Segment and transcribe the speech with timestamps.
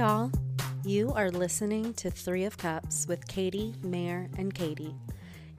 [0.00, 0.32] y'all.
[0.82, 4.94] You are listening to Three of Cups with Katy, Mare, and Katie.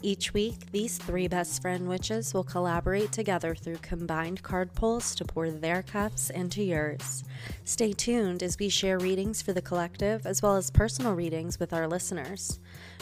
[0.02, 5.26] Each week, these three best friend witches will collaborate together through combined card pulls to
[5.26, 7.24] pour their cups into yours.
[7.66, 11.72] Stay tuned as we share readings for the collective as well as personal readings with
[11.72, 12.60] our listeners.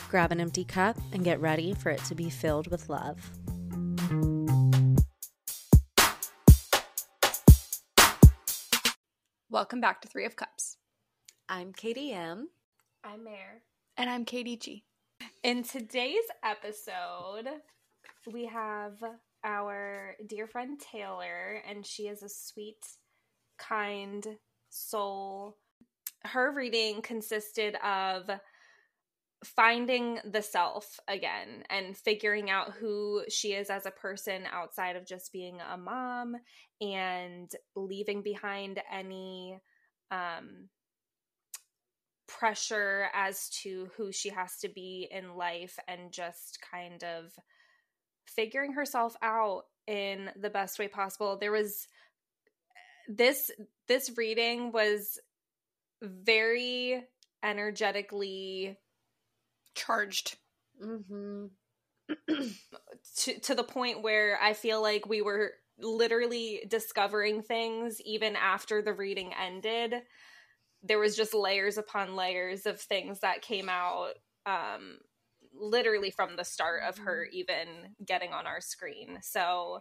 [0.09, 3.31] Grab an empty cup and get ready for it to be filled with love.
[9.49, 10.75] Welcome back to Three of Cups.
[11.51, 12.47] I'm Katy M.
[13.03, 13.63] I'm Mare.
[13.97, 14.83] And I'm Katie G.
[15.41, 17.49] In today's episode,
[18.31, 19.03] we have
[19.43, 22.85] our dear friend Taylor, and she is a sweet,
[23.57, 24.27] kind
[24.69, 25.57] soul.
[26.23, 28.29] Her reading consisted of
[29.43, 35.07] finding the self again and figuring out who she is as a person outside of
[35.07, 36.35] just being a mom
[36.79, 39.57] and leaving behind any
[40.11, 40.69] um
[42.29, 47.33] pressure as to who she has to be in life and just kind of
[48.27, 51.37] figuring herself out in the best way possible.
[51.37, 51.87] There was
[53.07, 53.49] this
[53.87, 55.19] this reading was
[56.01, 57.03] very
[57.43, 58.77] energetically
[59.75, 60.35] Charged.
[60.83, 61.45] Mm-hmm.
[63.17, 68.81] to to the point where I feel like we were literally discovering things even after
[68.81, 69.93] the reading ended.
[70.83, 74.13] There was just layers upon layers of things that came out
[74.45, 74.97] um
[75.53, 77.67] literally from the start of her even
[78.05, 79.19] getting on our screen.
[79.21, 79.79] So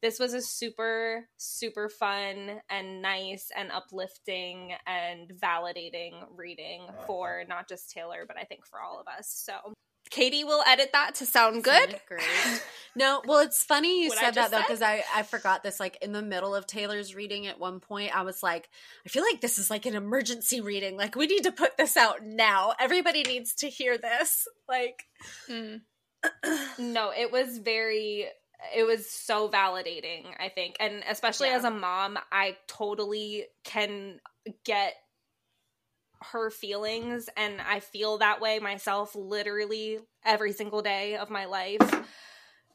[0.00, 7.68] this was a super super fun and nice and uplifting and validating reading for not
[7.68, 9.28] just Taylor but I think for all of us.
[9.28, 9.74] So
[10.10, 12.00] Katie will edit that to sound good.
[12.06, 12.22] Great.
[12.96, 15.78] No, well, it's funny you said that though, because I, I forgot this.
[15.78, 18.68] Like in the middle of Taylor's reading at one point, I was like,
[19.06, 20.96] I feel like this is like an emergency reading.
[20.96, 22.72] Like we need to put this out now.
[22.80, 24.48] Everybody needs to hear this.
[24.68, 25.04] Like,
[25.48, 25.82] Mm.
[26.78, 28.26] No, it was very
[28.76, 30.74] it was so validating, I think.
[30.80, 31.56] And especially Yeah.
[31.58, 34.18] as a mom, I totally can
[34.64, 34.94] get
[36.32, 41.80] her feelings and I feel that way myself literally every single day of my life.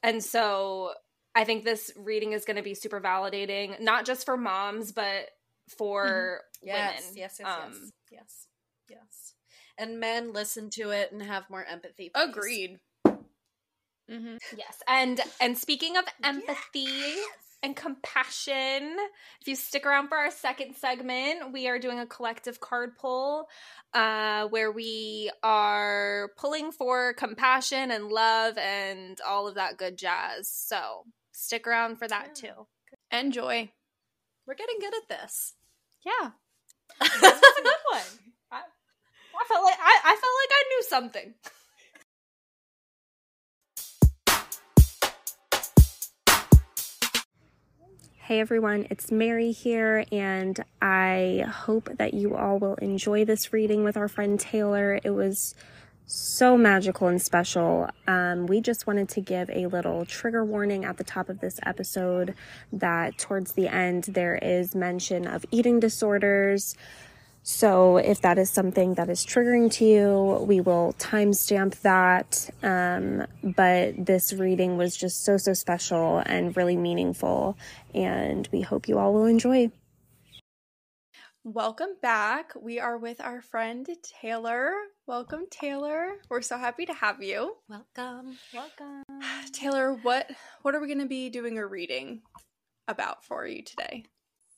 [0.02, 0.94] And so
[1.36, 5.30] I think this reading is going to be super validating, not just for moms, but
[5.78, 7.18] for yes, women.
[7.18, 8.48] yes, yes, Um, yes, yes,
[8.90, 9.34] yes.
[9.78, 12.12] And men listen to it and have more empathy.
[12.14, 12.30] please.
[12.30, 12.80] Agreed.
[14.12, 14.36] Mm-hmm.
[14.58, 14.82] Yes.
[14.88, 16.88] And and speaking of empathy
[17.64, 18.98] and compassion,
[19.42, 23.48] if you stick around for our second segment, we are doing a collective card pull
[23.94, 30.50] uh where we are pulling for compassion and love and all of that good jazz.
[30.50, 32.50] So, stick around for that Yeah.
[32.52, 32.68] too.
[33.12, 33.72] Enjoy.
[34.46, 35.54] We're getting good at this.
[36.06, 36.32] Yeah.
[37.00, 38.02] That's a good one.
[38.52, 41.34] I, I felt like I, I felt like I knew something.
[48.28, 53.84] Hey everyone, it's Mary here, and I hope that you all will enjoy this reading
[53.84, 54.98] with our friend Taylor.
[55.04, 55.56] It was
[56.06, 57.90] so magical and special.
[58.08, 61.60] Um, we just wanted to give a little trigger warning at the top of this
[61.64, 62.34] episode
[62.72, 66.78] that towards the end there is mention of eating disorders.
[67.46, 72.50] So, if that is something that is triggering to you, we will timestamp that.
[72.64, 77.58] Um, but this reading was just so, so special and really meaningful.
[77.94, 79.72] And we hope you all will enjoy.
[81.44, 82.54] Welcome back.
[82.56, 83.90] We are with our friend
[84.22, 84.72] Taylor.
[85.06, 86.14] Welcome, Taylor.
[86.30, 87.58] We're so happy to have you.
[87.68, 88.38] Welcome.
[88.54, 89.04] Welcome.
[89.52, 92.22] Taylor, what what are we going to be doing a reading
[92.88, 94.06] about for you today?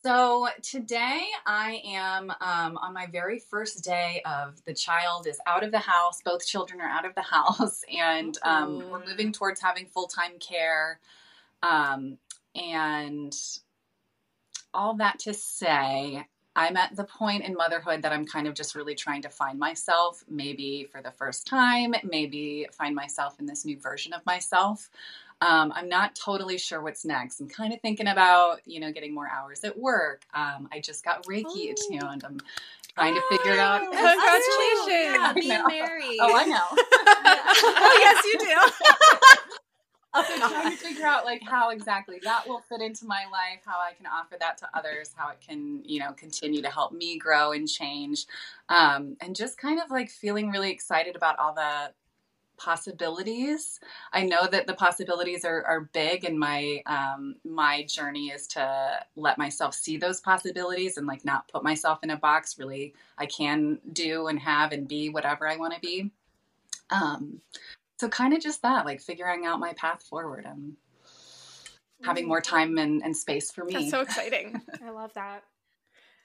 [0.05, 5.63] So today I am um, on my very first day of the child is out
[5.63, 6.21] of the house.
[6.23, 10.33] Both children are out of the house, and um, we're moving towards having full time
[10.39, 10.99] care.
[11.63, 12.19] Um,
[12.53, 13.35] and
[14.75, 16.23] all that to say,
[16.55, 19.57] I'm at the point in motherhood that I'm kind of just really trying to find
[19.57, 24.87] myself, maybe for the first time, maybe find myself in this new version of myself.
[25.41, 27.39] Um, I'm not totally sure what's next.
[27.39, 30.23] I'm kind of thinking about, you know, getting more hours at work.
[30.33, 31.71] Um, I just got Reiki Oh.
[31.71, 32.23] attuned.
[32.23, 32.39] I'm
[32.95, 33.81] trying to figure it out.
[33.83, 33.91] Oh,
[35.41, 36.17] Yeah, I married.
[36.21, 36.63] Oh, I know.
[36.71, 39.45] oh, yes, you do.
[40.15, 43.77] I'm trying to figure out like how exactly that will fit into my life, how
[43.77, 47.17] I can offer that to others, how it can, you know, continue to help me
[47.17, 48.25] grow and change.
[48.69, 51.91] Um, and just kind of like feeling really excited about all the
[52.57, 53.79] possibilities.
[54.13, 58.99] I know that the possibilities are, are big, and my um, my journey is to
[59.15, 62.57] let myself see those possibilities and like not put myself in a box.
[62.57, 66.11] Really, I can do and have and be whatever I want to be.
[66.89, 67.41] Um,
[67.99, 70.45] so kind of just that, like figuring out my path forward.
[70.45, 70.77] I'm
[72.03, 73.73] having more time and, and space for me.
[73.73, 74.61] That's so exciting.
[74.85, 75.43] I love that.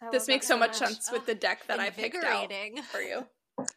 [0.03, 2.25] I this love makes that so much sense with the deck that Oh, I picked
[2.25, 2.53] out
[2.91, 3.27] for you.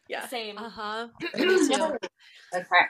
[0.08, 0.26] Yeah.
[0.28, 0.58] Same.
[0.58, 1.08] Uh huh.
[1.34, 1.96] Me too.
[2.54, 2.84] Okay.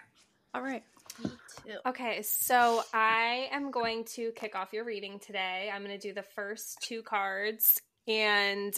[0.54, 0.82] All right.
[1.22, 1.30] Me
[1.64, 1.76] too.
[1.86, 5.70] Okay, so I am going to kick off your reading today.
[5.72, 8.74] I'm going to do the first two cards, and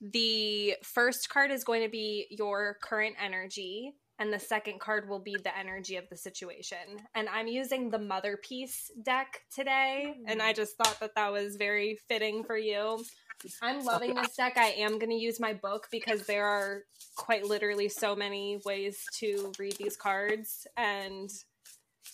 [0.00, 5.18] the first card is going to be your current energy, and the second card will
[5.18, 6.78] be the energy of the situation.
[7.14, 11.98] And I'm using the Motherpeace deck today, and I just thought that that was very
[12.08, 13.02] fitting for you.
[13.62, 14.54] I'm loving this deck.
[14.56, 16.82] I am going to use my book because there are
[17.16, 21.30] quite literally so many ways to read these cards, and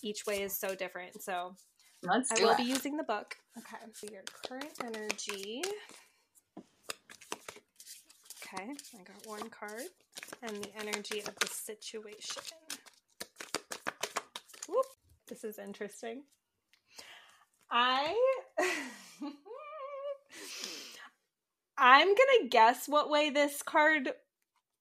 [0.02, 1.22] each way is so different.
[1.22, 1.56] So
[2.02, 2.58] Let's I will it.
[2.58, 3.36] be using the book.
[3.58, 3.84] Okay.
[3.94, 5.62] So your current energy.
[8.42, 9.82] Okay, I got one card.
[10.42, 12.42] And the energy of the situation.
[14.68, 14.86] Whoop.
[15.28, 16.22] This is interesting.
[17.70, 18.14] I
[21.78, 24.12] I'm gonna guess what way this card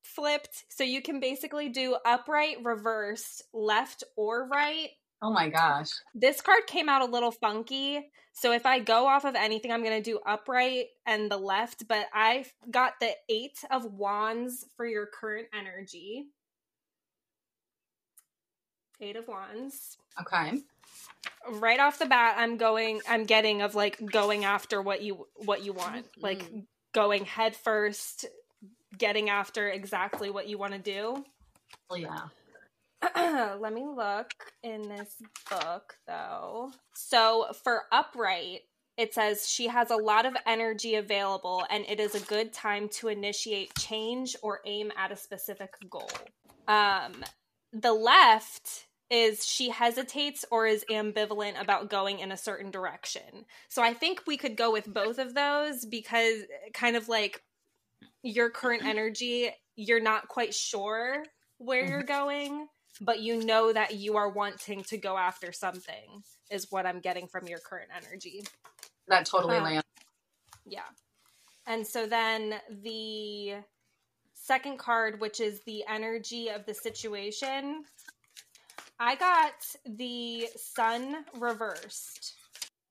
[0.06, 0.65] flipped.
[0.69, 4.89] So you can basically do upright, reversed, left, or right.
[5.21, 5.89] oh my gosh.
[6.13, 8.12] This card came out a little funky.
[8.33, 11.88] So if I go off of anything, I'm going to do upright and the left.
[11.88, 16.25] But I got the Eight of Wands for your current energy.
[19.00, 19.97] Eight of Wands.
[20.19, 20.59] Okay.
[21.50, 23.01] Right off the bat, I'm going.
[23.07, 26.59] I'm getting of like going after what you what you want, like mm-hmm.
[26.95, 28.25] Going headfirst,
[28.97, 31.24] getting after exactly what you want to do.
[31.89, 32.21] Well, yeah.
[33.59, 34.31] Let me look
[34.63, 36.71] in this book though.
[36.95, 38.62] So for upright,
[38.97, 42.88] it says she has a lot of energy available and it is a good time
[42.89, 46.09] to initiate change or aim at a specific goal.
[46.68, 47.25] Um
[47.74, 53.46] the left is she hesitates or is ambivalent about going in a certain direction.
[53.69, 56.42] So I think we could go with both of those because
[56.74, 57.42] kind of like
[58.24, 61.24] your current energy, you're not quite sure
[61.57, 62.07] where you're mm-hmm.
[62.07, 62.68] going,
[63.00, 67.28] but you know that you are wanting to go after something, is what I'm getting
[67.28, 68.44] from your current energy.
[69.07, 69.63] That totally Huh.
[69.63, 69.86] lands.
[70.66, 70.81] Yeah.
[71.68, 73.56] And so then the
[74.34, 77.84] second card, which is the energy of the situation,
[79.00, 79.53] I got
[79.86, 82.36] the sun reversed.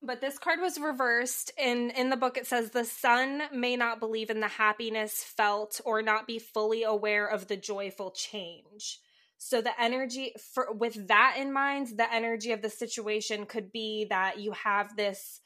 [0.02, 1.50] But this card was reversed.
[1.58, 5.80] In in the book it says the sun may not believe in the happiness felt
[5.84, 9.00] or not be fully aware of the joyful change.
[9.38, 14.06] So the energy for with that in mind, the energy of the situation could be
[14.10, 15.40] that you have this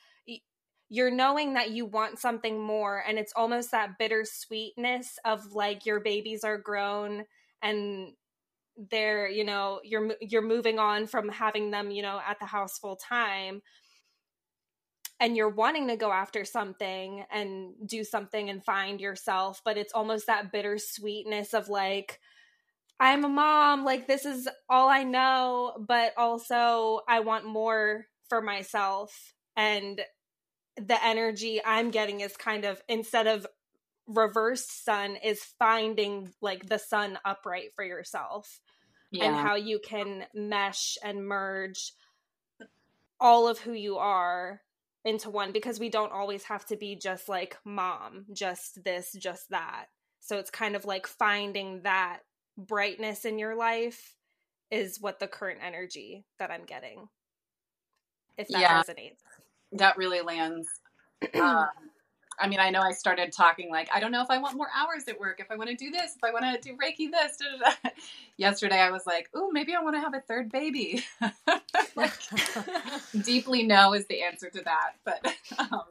[0.91, 6.01] you're knowing that you want something more and it's almost that bittersweetness of like your
[6.01, 7.25] babies are grown
[7.63, 8.13] and
[8.91, 12.79] they're you know you're you're moving on from having them you know at the house
[12.79, 13.61] full time
[15.21, 19.93] and you're wanting to go after something and do something and find yourself but it's
[19.93, 22.21] almost that bittersweetness of like
[23.01, 28.41] I'm a mom like this is all I know but also I want more for
[28.41, 30.01] myself and
[30.77, 33.45] the energy I'm getting is kind of instead of
[34.07, 38.61] reversed sun is finding like the sun upright for yourself
[39.11, 39.25] Yeah.
[39.27, 41.93] and how you can mesh and merge
[43.21, 44.61] all of who you are
[45.05, 49.49] into one because we don't always have to be just like mom, just this, just
[49.51, 49.87] that.
[50.21, 52.21] So it's kind of like finding that
[52.57, 54.15] brightness in your life
[54.71, 57.09] is what the current energy that I'm getting.
[58.37, 58.83] If that Yeah.
[58.83, 59.19] resonates.
[59.73, 60.69] that really lands.
[61.35, 61.69] Um,
[62.41, 64.69] I mean, I know I started talking like, I don't know if I want more
[64.77, 67.11] hours at work, if I want to do this, if I want to do Reiki
[67.11, 67.37] this.
[67.37, 67.91] Da, da, da.
[68.37, 71.05] Yesterday, I was like, oh, maybe I want to have a third baby.
[71.97, 72.13] like,
[73.23, 74.93] deeply no is the answer to that.
[75.05, 75.83] But um,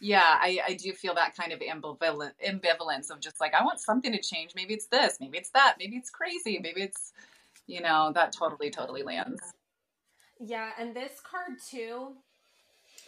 [0.00, 4.12] yeah, I, I do feel that kind of ambivalence of just like, I want something
[4.12, 4.52] to change.
[4.54, 7.12] Maybe it's this, maybe it's that, maybe it's crazy, maybe it's,
[7.66, 9.40] you know, that totally, totally lands.
[10.40, 12.12] Yeah, and this card too,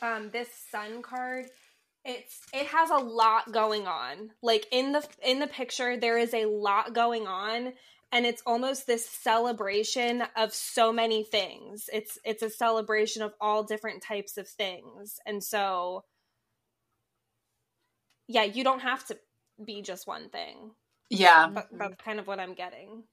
[0.02, 1.46] um, this sun card,
[2.04, 4.30] it's it has a lot going on.
[4.42, 7.74] Like in the in the picture, there is a lot going on,
[8.12, 11.88] and it's almost this celebration of so many things.
[11.92, 16.04] It's it's a celebration of all different types of things, and so
[18.28, 19.18] yeah, you don't have to
[19.64, 20.72] be just one thing.
[21.10, 21.48] Yeah.
[21.52, 23.04] But that's kind of what I'm getting.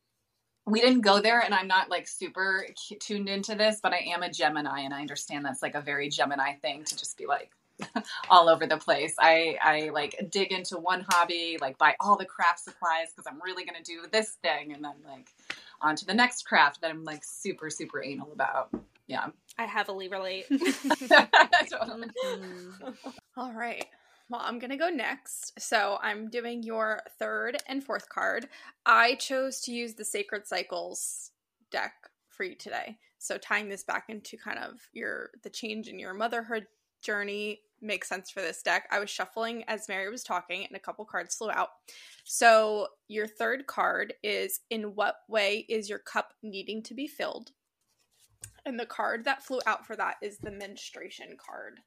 [0.66, 2.66] we didn't go there and i'm not like super
[3.00, 6.10] tuned into this but i am a gemini and i understand that's like a very
[6.10, 7.52] gemini thing to just be like
[8.30, 12.26] all over the place i i like dig into one hobby like buy all the
[12.26, 15.30] craft supplies because i'm really going to do this thing and then like
[15.82, 18.70] on to the next craft that i'm like super super anal about
[19.08, 20.46] yeah i heavily relate
[21.70, 22.08] totally.
[22.26, 23.10] Mm-hmm.
[23.38, 23.86] all right
[24.30, 25.54] well, I'm going to go next.
[25.58, 28.50] So I'm doing your third and fourth card.
[28.86, 31.32] I chose to use the Sacred Cycles
[31.72, 31.94] deck
[32.30, 32.98] for you today.
[33.20, 36.68] So tying this back into kind of your the change in your motherhood
[37.02, 38.88] journey makes sense for this deck.
[38.92, 41.70] I was shuffling as Mary was talking and a couple cards flew out.
[42.24, 47.52] So your third card is in what way is your cup needing to be filled?
[48.66, 51.80] And the card that flew out for that is the menstruation card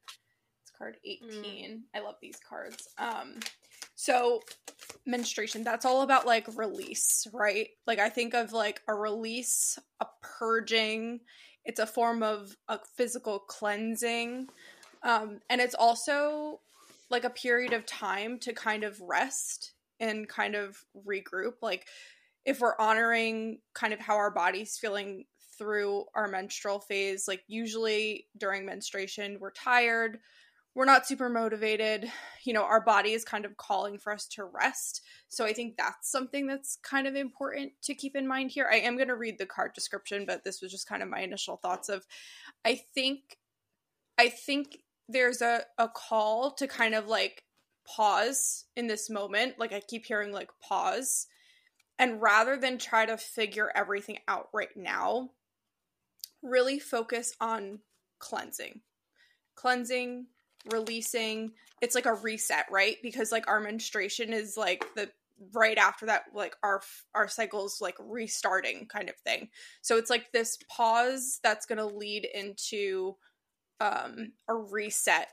[0.63, 1.29] It's card 18.
[1.33, 1.79] Mm.
[1.95, 2.87] I love these cards.
[2.97, 3.39] Um
[3.95, 4.41] so
[5.05, 7.67] menstruation, that's all about like release, right?
[7.85, 11.19] Like I think of like a release, a purging.
[11.65, 14.47] It's a form of a physical cleansing.
[15.03, 16.59] Um and it's also
[17.09, 21.87] like a period of time to kind of rest and kind of regroup like
[22.45, 25.25] if we're honoring kind of how our body's feeling
[25.57, 30.19] through our menstrual phase like usually during menstruation we're tired
[30.73, 32.09] we're not super motivated.
[32.43, 35.01] You know, our body is kind of calling for us to rest.
[35.27, 38.69] So I think that's something that's kind of important to keep in mind here.
[38.71, 41.19] I am going to read the card description, but this was just kind of my
[41.19, 42.05] initial thoughts of
[42.63, 43.37] I think
[44.17, 44.77] I think
[45.11, 47.43] there's a a call to kind of like
[47.85, 49.59] pause in this moment.
[49.59, 51.27] Like I keep hearing like pause.
[51.99, 55.29] And rather than try to figure everything out right now,
[56.41, 57.79] really focus on
[58.17, 58.81] cleansing.
[59.55, 60.25] Cleansing,
[60.69, 61.51] releasing
[61.81, 65.09] it's like a reset right because like our menstruation is like the
[65.53, 66.81] right after that like our
[67.15, 69.49] our cycles like restarting kind of thing
[69.81, 73.15] so it's like this pause that's going to lead into
[73.81, 75.27] um a reset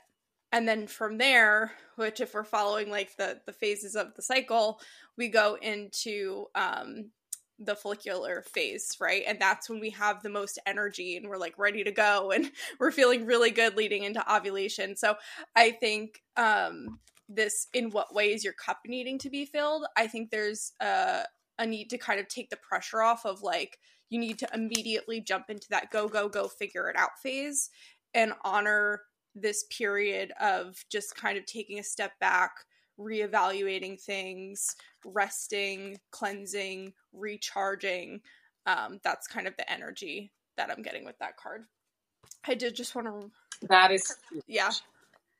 [0.51, 4.81] and then from there which if we're following like the the phases of the cycle
[5.17, 7.11] we go into um
[7.59, 9.23] the follicular phase, right?
[9.27, 12.51] And that's when we have the most energy and we're like ready to go and
[12.79, 14.95] we're feeling really good leading into ovulation.
[14.95, 15.15] So
[15.55, 19.85] I think um this in what way is your cup needing to be filled?
[19.95, 21.23] I think there's a
[21.59, 23.79] a need to kind of take the pressure off of like
[24.09, 27.69] you need to immediately jump into that go go go figure it out phase
[28.13, 29.01] and honor
[29.35, 32.51] this period of just kind of taking a step back
[32.99, 34.75] reevaluating things,
[35.05, 38.19] resting, cleansing, recharging.
[38.65, 41.63] Um, that's kind of the energy that I'm getting with that card.
[42.45, 43.31] I did just want to.
[43.67, 44.17] That is.
[44.47, 44.71] Yeah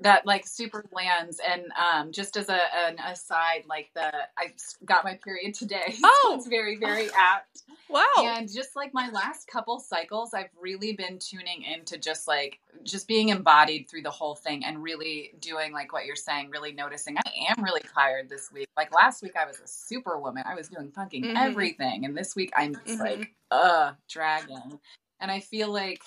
[0.02, 4.46] that like super lands and um just as a an aside like the i
[4.86, 6.20] got my period today oh!
[6.24, 7.64] so it's very very apt.
[7.92, 8.06] Wow!
[8.20, 13.08] And just like my last couple cycles i've really been tuning into just like just
[13.08, 17.18] being embodied through the whole thing and really doing like what you're saying really noticing.
[17.18, 18.68] I am really tired this week.
[18.78, 21.38] Like last week i was a super woman i was doing fucking mm-hmm.
[21.38, 23.02] everything and this week i'm just mm-hmm.
[23.02, 24.80] like uh dragging
[25.20, 26.02] and i feel like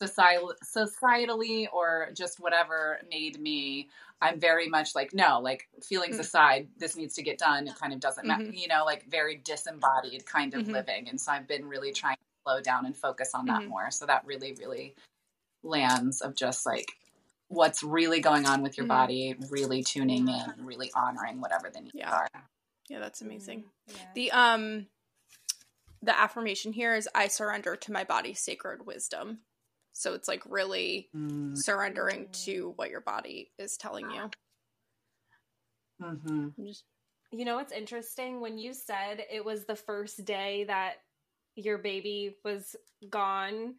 [0.00, 3.88] societal, societally or just whatever made me
[4.22, 6.22] i'm very much like no like feelings mm-hmm.
[6.22, 8.44] aside this needs to get done it kind of doesn't mm-hmm.
[8.44, 10.72] matter you know like very disembodied kind of mm-hmm.
[10.72, 13.70] living and so i've been really trying to slow down and focus on that mm-hmm.
[13.70, 14.94] more so that really really
[15.62, 16.92] lands of just like
[17.48, 18.96] what's really going on with your mm-hmm.
[18.96, 22.10] body really tuning in really honoring whatever the needs yeah.
[22.10, 22.28] are
[22.88, 23.98] yeah that's amazing mm-hmm.
[23.98, 24.06] yeah.
[24.14, 24.86] the um
[26.02, 29.40] the affirmation here is i surrender to my body's sacred wisdom
[29.92, 31.52] so it's like really mm.
[31.54, 34.30] surrendering to what your body is telling you.
[36.02, 36.66] Mm-hmm.
[36.66, 36.84] Just...
[37.32, 38.40] You know what's interesting?
[38.40, 40.94] When you said it was the first day that
[41.56, 42.74] your baby was
[43.08, 43.74] gone,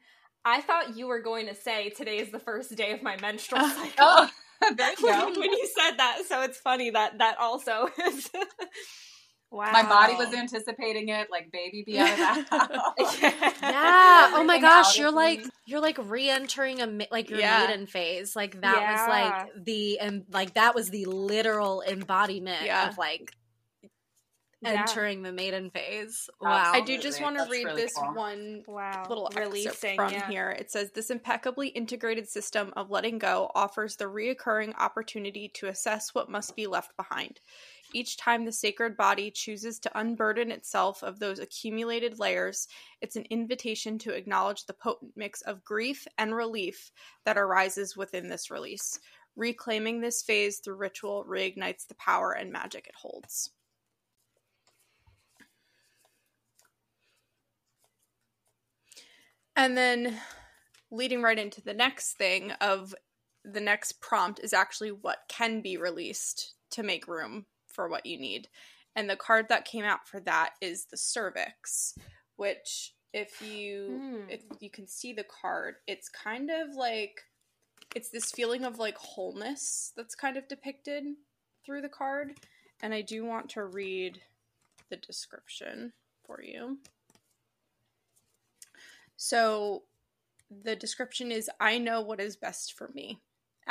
[0.45, 3.61] I thought you were going to say today is the first day of my menstrual
[3.67, 3.93] cycle.
[3.99, 4.29] oh,
[4.75, 5.25] there you go.
[5.25, 8.29] when you said that, so it's funny that that also is.
[9.51, 9.69] Wow.
[9.73, 12.93] My body was anticipating it, like baby be out of that
[13.61, 14.31] yeah.
[14.35, 17.65] Oh my gosh, you're like you're like re-entering a like your yeah.
[17.67, 18.33] maiden phase.
[18.33, 18.91] Like that yeah.
[18.91, 22.87] was like the and like that was the literal embodiment yeah.
[22.87, 23.33] of like
[24.63, 26.29] entering the maiden phase.
[26.39, 26.71] Wow.
[26.73, 28.13] I do just want to read really this cool.
[28.13, 29.05] one wow.
[29.09, 30.49] little Releasing, from here.
[30.51, 36.13] It says this impeccably integrated system of letting go offers the reoccurring opportunity to assess
[36.13, 37.39] what must be left behind.
[37.93, 42.67] Each time the sacred body chooses to unburden itself of those accumulated layers,
[43.01, 46.91] it's an invitation to acknowledge the potent mix of grief and relief
[47.25, 48.99] that arises within this release.
[49.35, 53.51] Reclaiming this phase through ritual reignites the power and magic it holds.
[59.55, 60.17] And then
[60.91, 62.95] leading right into the next thing of
[63.43, 68.19] the next prompt is actually what can be released to make room for what you
[68.19, 68.47] need.
[68.95, 71.95] And the card that came out for that is the cervix,
[72.35, 74.29] which if you mm.
[74.29, 77.21] if you can see the card, it's kind of like
[77.95, 81.03] it's this feeling of like wholeness that's kind of depicted
[81.65, 82.33] through the card.
[82.81, 84.21] And I do want to read
[84.89, 85.93] the description
[86.25, 86.79] for you.
[89.17, 89.83] So
[90.63, 93.19] the description is I know what is best for me.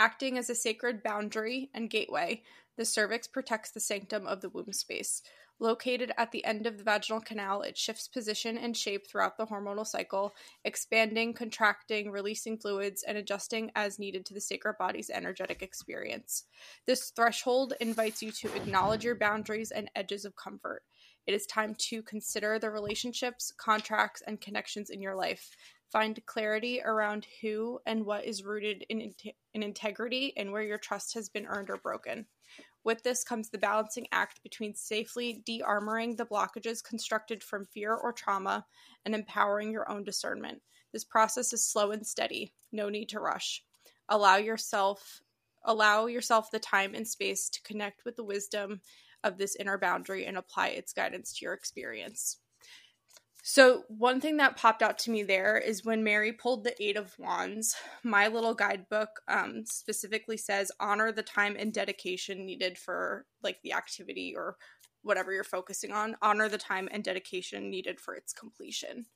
[0.00, 2.42] Acting as a sacred boundary and gateway,
[2.78, 5.20] the cervix protects the sanctum of the womb space.
[5.58, 9.44] Located at the end of the vaginal canal, it shifts position and shape throughout the
[9.44, 15.60] hormonal cycle, expanding, contracting, releasing fluids, and adjusting as needed to the sacred body's energetic
[15.60, 16.44] experience.
[16.86, 20.82] This threshold invites you to acknowledge your boundaries and edges of comfort.
[21.26, 25.54] It is time to consider the relationships, contracts, and connections in your life.
[25.90, 29.12] Find clarity around who and what is rooted in,
[29.54, 32.26] in integrity and where your trust has been earned or broken.
[32.84, 37.94] With this comes the balancing act between safely de armoring the blockages constructed from fear
[37.94, 38.64] or trauma
[39.04, 40.62] and empowering your own discernment.
[40.92, 43.64] This process is slow and steady, no need to rush.
[44.08, 45.22] Allow yourself
[45.64, 48.80] allow yourself the time and space to connect with the wisdom
[49.22, 52.38] of this inner boundary and apply its guidance to your experience.
[53.42, 56.96] So, one thing that popped out to me there is when Mary pulled the Eight
[56.96, 63.24] of Wands, my little guidebook um, specifically says honor the time and dedication needed for
[63.42, 64.56] like the activity or
[65.02, 69.06] whatever you're focusing on, honor the time and dedication needed for its completion.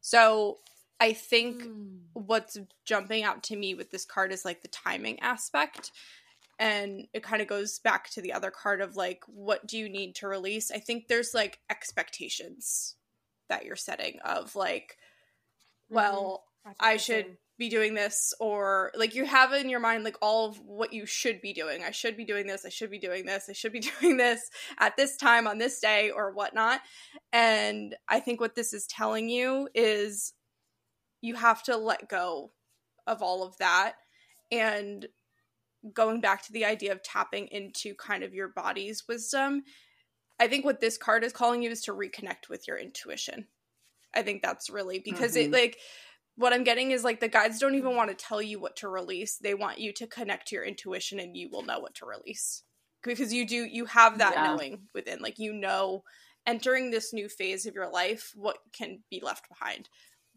[0.00, 0.60] So,
[0.98, 1.98] I think mm.
[2.14, 5.90] what's jumping out to me with this card is like the timing aspect.
[6.58, 9.88] And it kind of goes back to the other card of like, what do you
[9.88, 10.70] need to release?
[10.70, 12.94] I think there's like expectations
[13.48, 14.96] that you're setting of like
[15.86, 15.96] mm-hmm.
[15.96, 16.72] well mm-hmm.
[16.80, 20.58] i should be doing this or like you have in your mind like all of
[20.60, 23.46] what you should be doing i should be doing this i should be doing this
[23.48, 26.80] i should be doing this at this time on this day or whatnot
[27.32, 30.32] and i think what this is telling you is
[31.20, 32.50] you have to let go
[33.06, 33.94] of all of that
[34.50, 35.06] and
[35.92, 39.62] going back to the idea of tapping into kind of your body's wisdom
[40.40, 43.46] I think what this card is calling you is to reconnect with your intuition.
[44.14, 45.54] I think that's really because mm-hmm.
[45.54, 45.78] it like
[46.36, 48.88] what I'm getting is like the guides don't even want to tell you what to
[48.88, 49.38] release.
[49.38, 52.62] They want you to connect to your intuition and you will know what to release.
[53.02, 54.46] Because you do you have that yeah.
[54.48, 55.20] knowing within.
[55.20, 56.02] Like you know
[56.46, 59.88] entering this new phase of your life what can be left behind.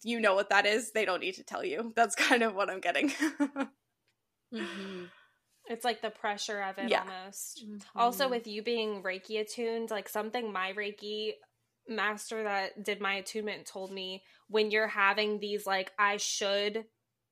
[0.04, 0.92] You know what that is.
[0.92, 1.94] They don't need to tell you.
[1.96, 3.10] That's kind of what I'm getting.
[4.54, 5.06] mm-hmm.
[5.70, 7.02] It's like the pressure of it yeah.
[7.02, 7.66] almost.
[7.66, 8.00] Mm-hmm.
[8.00, 11.34] Also, with you being Reiki attuned, like something my Reiki
[11.88, 16.86] master that did my attunement told me when you're having these like I should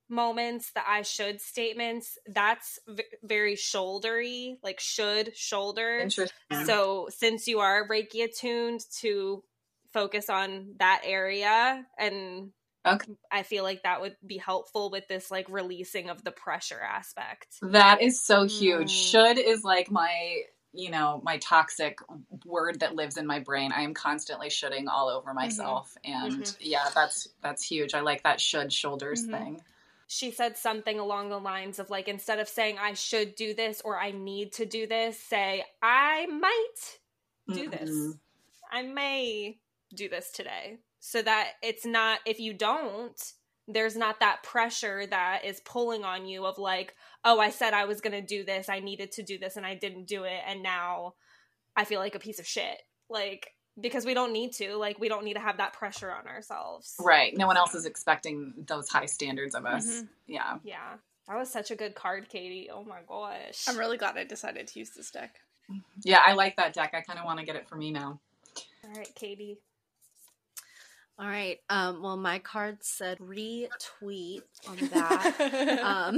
[0.09, 5.99] moments, the I should statements, that's v- very shouldery, like should, shoulder.
[5.99, 6.65] Interesting.
[6.65, 9.43] So, since you are Reiki attuned to
[9.93, 12.51] focus on that area and
[12.85, 13.13] Okay.
[13.31, 17.57] I feel like that would be helpful with this like releasing of the pressure aspect.
[17.61, 18.91] That is so huge.
[18.91, 19.11] Mm.
[19.11, 20.41] Should is like my
[20.75, 21.99] you know my toxic
[22.45, 25.39] word that lives in my brain i am constantly shoulding all over mm-hmm.
[25.39, 26.25] myself mm-hmm.
[26.25, 26.55] and mm-hmm.
[26.59, 29.31] yeah that's that's huge i like that should shoulders mm-hmm.
[29.31, 29.61] thing
[30.07, 33.81] she said something along the lines of like instead of saying i should do this
[33.85, 38.15] or i need to do this say i might do this
[38.71, 39.57] i may
[39.95, 43.33] do this today so that it's not if you don't
[43.67, 47.85] there's not that pressure that is pulling on you of like oh i said i
[47.85, 50.41] was going to do this i needed to do this and i didn't do it
[50.47, 51.13] and now
[51.75, 52.81] i feel like a piece of shit.
[53.09, 56.27] Like because we don't need to like we don't need to have that pressure on
[56.27, 56.95] ourselves.
[56.99, 57.35] Right.
[57.37, 59.85] No one else is expecting those high standards of us.
[59.85, 60.05] Mm-hmm.
[60.27, 60.57] yeah.
[60.63, 60.93] Yeah.
[61.27, 62.69] That was such a good card katie.
[62.71, 63.65] Oh my gosh.
[63.67, 65.35] I'm really glad i decided to use this deck.
[66.03, 66.93] Yeah i like that deck.
[66.93, 68.19] I kind of want to get it for me now.
[68.83, 69.59] All right katie
[71.17, 71.59] all right.
[71.69, 75.79] Um, well, my card said retweet on that.
[75.83, 76.17] um,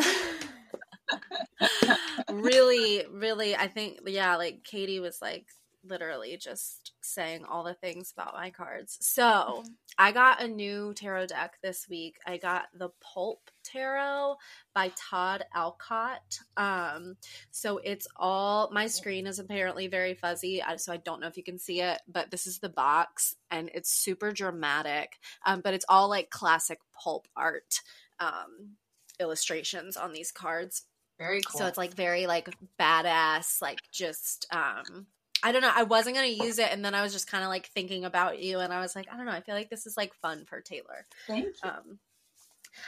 [2.41, 5.45] really, really, I think, yeah, like Katie was like
[5.83, 8.97] literally just saying all the things about my cards.
[9.01, 9.63] So.
[9.97, 12.17] I got a new tarot deck this week.
[12.25, 14.35] I got the Pulp Tarot
[14.75, 16.39] by Todd Alcott.
[16.55, 17.15] Um,
[17.49, 21.43] so it's all my screen is apparently very fuzzy, so I don't know if you
[21.43, 25.17] can see it, but this is the box and it's super dramatic.
[25.45, 27.81] Um, but it's all like classic pulp art
[28.19, 28.75] um,
[29.19, 30.83] illustrations on these cards.
[31.17, 31.59] Very cool.
[31.59, 35.07] So it's like very like badass, like just um
[35.43, 35.71] I don't know.
[35.73, 38.41] I wasn't gonna use it, and then I was just kind of like thinking about
[38.41, 39.32] you, and I was like, I don't know.
[39.32, 41.06] I feel like this is like fun for Taylor.
[41.28, 41.69] Thank you.
[41.69, 42.00] Um,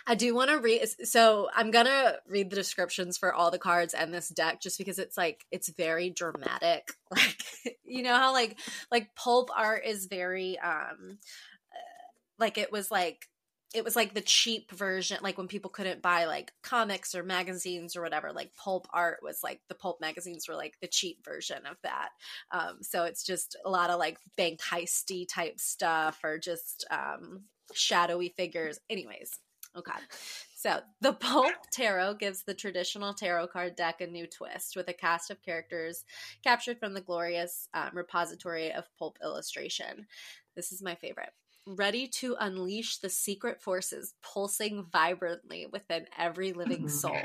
[0.06, 0.86] I do want to read.
[1.04, 5.00] So I'm gonna read the descriptions for all the cards and this deck, just because
[5.00, 6.90] it's like it's very dramatic.
[7.12, 7.44] Like
[7.84, 8.60] you know how like
[8.92, 11.18] like pulp art is very um
[12.38, 13.28] like it was like
[13.74, 17.96] it was like the cheap version like when people couldn't buy like comics or magazines
[17.96, 21.66] or whatever like pulp art was like the pulp magazines were like the cheap version
[21.70, 22.10] of that
[22.52, 27.42] um so it's just a lot of like bank heisty type stuff or just um
[27.74, 29.40] shadowy figures anyways
[29.76, 30.00] Okay.
[30.56, 34.94] So the Pulp Tarot gives the traditional tarot card deck a new twist with a
[34.94, 36.06] cast of characters
[36.44, 40.08] captured from the glorious um, repository of pulp illustration.
[40.56, 41.32] This is my favorite.
[41.76, 47.16] Ready to unleash the secret forces pulsing vibrantly within every living soul.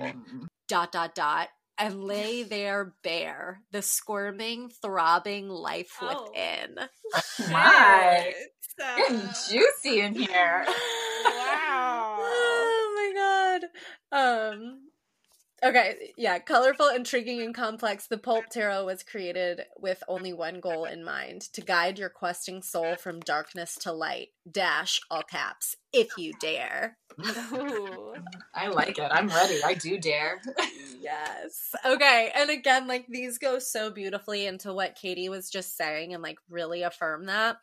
[0.69, 1.49] dot, dot, dot.
[1.79, 6.29] And lay there bare the squirming, throbbing life oh.
[6.31, 6.77] within.
[7.51, 8.33] My,
[8.79, 10.65] getting juicy in here.
[11.25, 12.19] Wow.
[12.57, 13.61] Oh my
[14.11, 14.57] god.
[14.57, 14.84] Um
[15.63, 20.85] Okay, yeah, colorful, intriguing, and complex, the Pulp Tarot was created with only one goal
[20.85, 24.29] in mind to guide your questing soul from darkness to light.
[24.51, 26.99] Dash, all caps, if you dare.
[28.55, 29.11] I like it.
[29.11, 29.61] I'm ready.
[29.65, 30.43] I do dare.
[31.01, 31.75] yes.
[31.87, 36.23] Okay, and again, like these go so beautifully into what Katie was just saying and
[36.23, 37.57] like really affirm that.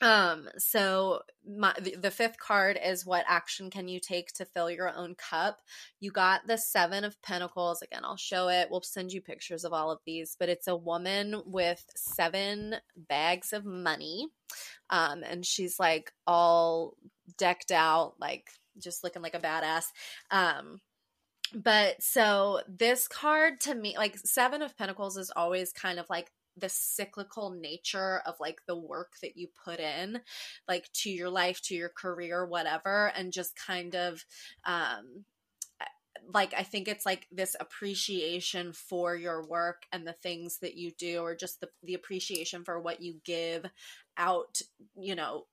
[0.00, 4.70] Um, so my, the, the fifth card is what action can you take to fill
[4.70, 5.58] your own cup?
[6.00, 7.82] You got the seven of pentacles.
[7.82, 8.68] Again, I'll show it.
[8.70, 13.52] We'll send you pictures of all of these, but it's a woman with seven bags
[13.52, 14.28] of money.
[14.88, 16.96] Um, and she's like all
[17.36, 19.84] decked out, like just looking like a badass.
[20.30, 20.80] Um,
[21.54, 26.30] but so this card to me like seven of pentacles is always kind of like
[26.56, 30.20] the cyclical nature of like the work that you put in
[30.68, 34.24] like to your life to your career whatever and just kind of
[34.64, 35.24] um
[36.32, 40.92] like I think it's like this appreciation for your work and the things that you
[40.92, 43.64] do or just the the appreciation for what you give
[44.16, 44.60] out,
[44.98, 45.46] you know,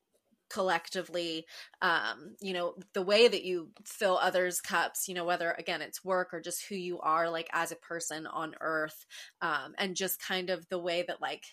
[0.49, 1.45] collectively
[1.81, 6.03] um you know the way that you fill others cups you know whether again it's
[6.03, 9.05] work or just who you are like as a person on earth
[9.41, 11.43] um and just kind of the way that like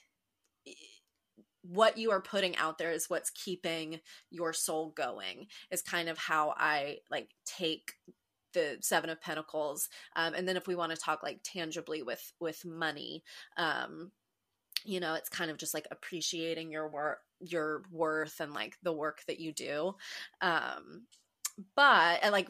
[1.62, 6.18] what you are putting out there is what's keeping your soul going is kind of
[6.18, 7.92] how i like take
[8.52, 12.33] the seven of pentacles um and then if we want to talk like tangibly with
[12.38, 13.22] with money
[13.57, 14.12] um
[14.85, 18.92] you know it's kind of just like appreciating your work your worth and like the
[18.92, 19.94] work that you do
[20.40, 21.02] um
[21.76, 22.48] but and like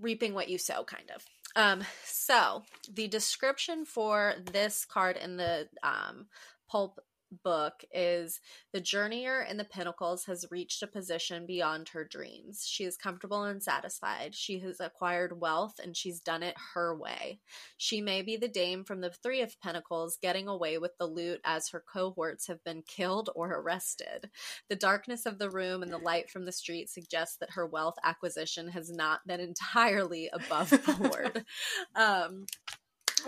[0.00, 1.24] reaping what you sow kind of.
[1.54, 6.26] Um so the description for this card in the um
[6.68, 6.98] pulp
[7.44, 8.40] book is
[8.72, 12.66] the journeyer in the pentacles has reached a position beyond her dreams.
[12.66, 14.34] She is comfortable and satisfied.
[14.34, 17.40] She has acquired wealth and she's done it her way.
[17.76, 21.40] She may be the dame from the Three of Pentacles getting away with the loot
[21.44, 24.30] as her cohorts have been killed or arrested.
[24.68, 27.96] The darkness of the room and the light from the street suggests that her wealth
[28.04, 31.44] acquisition has not been entirely above board.
[31.94, 32.46] um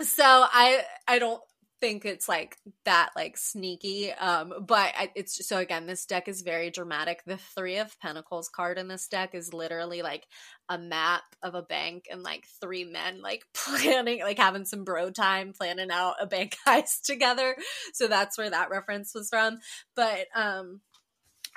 [0.01, 1.41] so I I don't
[1.85, 6.41] think it's like that like sneaky um but I, it's so again this deck is
[6.41, 7.21] very dramatic.
[7.25, 10.25] The three of pentacles card in this deck is literally like
[10.67, 15.11] a map of a bank and like three men like planning like having some bro
[15.11, 17.55] time planning out a bank heist together.
[17.93, 19.59] So that's where that reference was from.
[19.95, 20.81] But um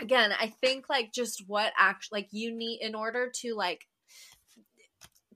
[0.01, 3.89] again i think like just what act like you need in order to like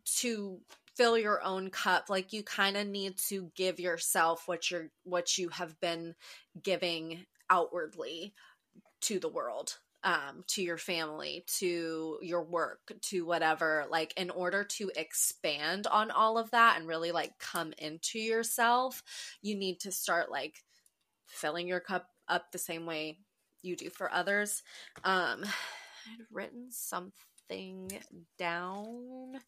[0.05, 0.61] to
[0.96, 5.38] fill your own cup like you kind of need to give yourself what you're what
[5.38, 6.14] you have been
[6.62, 8.35] giving outwardly
[9.00, 14.64] to the world um, to your family, to your work, to whatever, like in order
[14.64, 19.02] to expand on all of that and really like come into yourself,
[19.42, 20.64] you need to start like
[21.26, 23.18] filling your cup up the same way
[23.62, 24.62] you do for others.
[25.05, 27.92] Um, I'd written something
[28.38, 29.38] down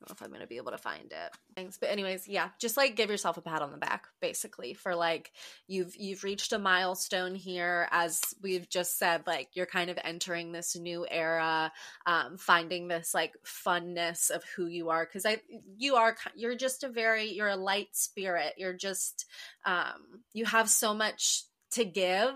[0.00, 1.36] know if I'm gonna be able to find it.
[1.56, 1.78] Thanks.
[1.78, 5.32] But anyways, yeah, just like give yourself a pat on the back, basically, for like
[5.66, 10.52] you've you've reached a milestone here, as we've just said, like you're kind of entering
[10.52, 11.72] this new era,
[12.06, 15.06] um, finding this like funness of who you are.
[15.06, 15.38] Cause I
[15.76, 18.54] you are you're just a very you're a light spirit.
[18.56, 19.26] You're just
[19.64, 22.34] um you have so much to give.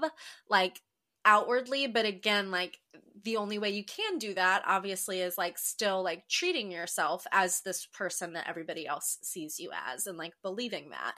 [0.48, 0.80] Like
[1.24, 2.78] outwardly but again like
[3.24, 7.60] the only way you can do that obviously is like still like treating yourself as
[7.60, 11.14] this person that everybody else sees you as and like believing that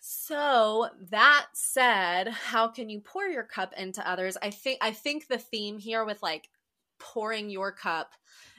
[0.00, 5.26] so that said how can you pour your cup into others i think i think
[5.26, 6.48] the theme here with like
[6.98, 8.12] pouring your cup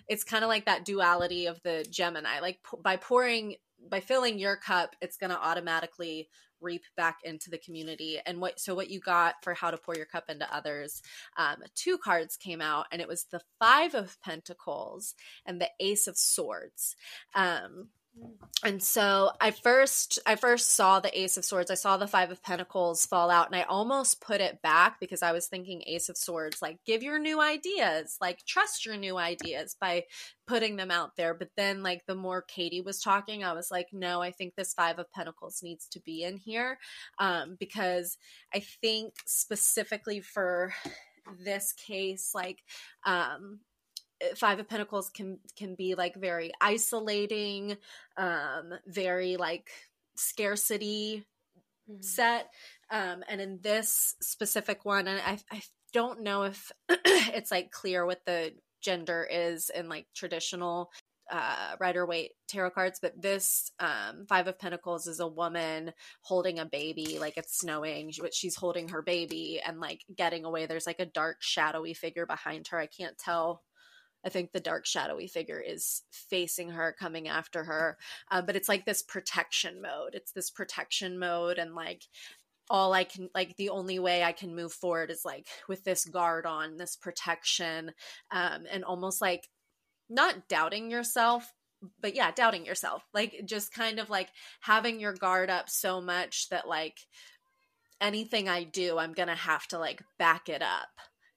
[0.07, 2.39] it's kind of like that duality of the Gemini.
[2.39, 3.55] Like p- by pouring
[3.89, 6.29] by filling your cup, it's going to automatically
[6.61, 8.19] reap back into the community.
[8.25, 11.01] And what so what you got for how to pour your cup into others?
[11.37, 15.13] Um, two cards came out, and it was the Five of Pentacles
[15.45, 16.95] and the Ace of Swords.
[17.35, 17.89] Um,
[18.63, 21.71] and so i first i first saw the ace of swords.
[21.71, 25.23] I saw the five of pentacles fall out and i almost put it back because
[25.23, 29.17] i was thinking ace of swords like give your new ideas like trust your new
[29.17, 30.03] ideas by
[30.45, 31.33] putting them out there.
[31.33, 34.73] But then like the more katie was talking i was like no i think this
[34.73, 36.77] five of pentacles needs to be in here
[37.19, 38.17] um, because
[38.53, 40.73] i think specifically for
[41.39, 42.59] this case like
[43.05, 43.59] um
[44.35, 47.77] five of pentacles can can be like very isolating
[48.17, 49.69] um very like
[50.15, 51.25] scarcity
[51.89, 52.01] mm-hmm.
[52.01, 52.49] set
[52.91, 55.61] um and in this specific one and i i
[55.93, 60.91] don't know if it's like clear what the gender is in like traditional
[61.31, 66.59] uh, Rider Waite tarot cards, but this um, Five of Pentacles is a woman holding
[66.59, 70.65] a baby, like it's snowing, but she's holding her baby and like getting away.
[70.65, 72.79] There's like a dark, shadowy figure behind her.
[72.79, 73.63] I can't tell
[74.25, 77.97] I think the dark shadowy figure is facing her, coming after her.
[78.31, 80.13] Uh, but it's like this protection mode.
[80.13, 82.03] It's this protection mode, and like
[82.69, 86.05] all I can, like the only way I can move forward is like with this
[86.05, 87.91] guard on, this protection,
[88.31, 89.49] um, and almost like
[90.09, 91.51] not doubting yourself,
[92.01, 93.03] but yeah, doubting yourself.
[93.13, 94.29] Like just kind of like
[94.61, 96.97] having your guard up so much that like
[97.99, 100.89] anything I do, I'm gonna have to like back it up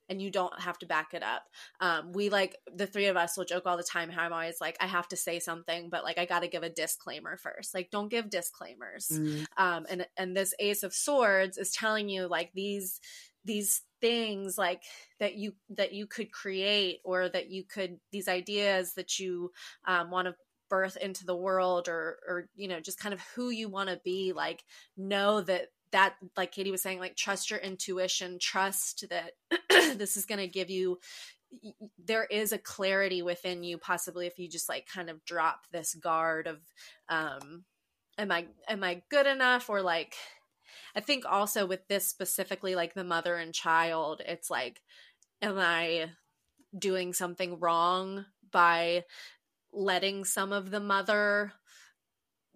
[0.08, 1.44] and you don't have to back it up.
[1.80, 4.60] Um, we like the three of us will joke all the time how I'm always
[4.60, 7.74] like, I have to say something, but like I got to give a disclaimer first.
[7.74, 9.08] Like, don't give disclaimers.
[9.12, 9.44] Mm-hmm.
[9.56, 13.00] Um, and and this Ace of Swords is telling you like these
[13.44, 14.82] these things like
[15.20, 19.50] that you that you could create or that you could these ideas that you
[19.86, 20.34] um, want to
[20.68, 24.00] birth into the world or or you know just kind of who you want to
[24.04, 24.64] be like
[24.96, 29.32] know that that like katie was saying like trust your intuition trust that
[29.96, 30.98] this is going to give you
[32.04, 35.94] there is a clarity within you possibly if you just like kind of drop this
[35.94, 36.58] guard of
[37.08, 37.64] um
[38.18, 39.70] am i am i good enough?
[39.70, 40.14] Or like
[40.94, 44.82] i think also with this specifically like the mother and child it's like
[45.40, 46.10] am i
[46.78, 49.04] doing something wrong by
[49.72, 51.52] letting some of the mother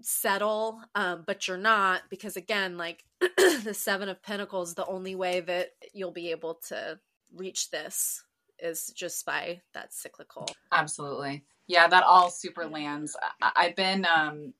[0.03, 5.41] settle um, but you're not because again like the seven of pentacles the only way
[5.41, 6.99] that you'll be able to
[7.35, 8.23] reach this
[8.59, 10.47] is just by that cyclical.
[10.73, 11.45] Absolutely.
[11.67, 13.17] Yeah that all super lands.
[13.41, 14.55] I- have been um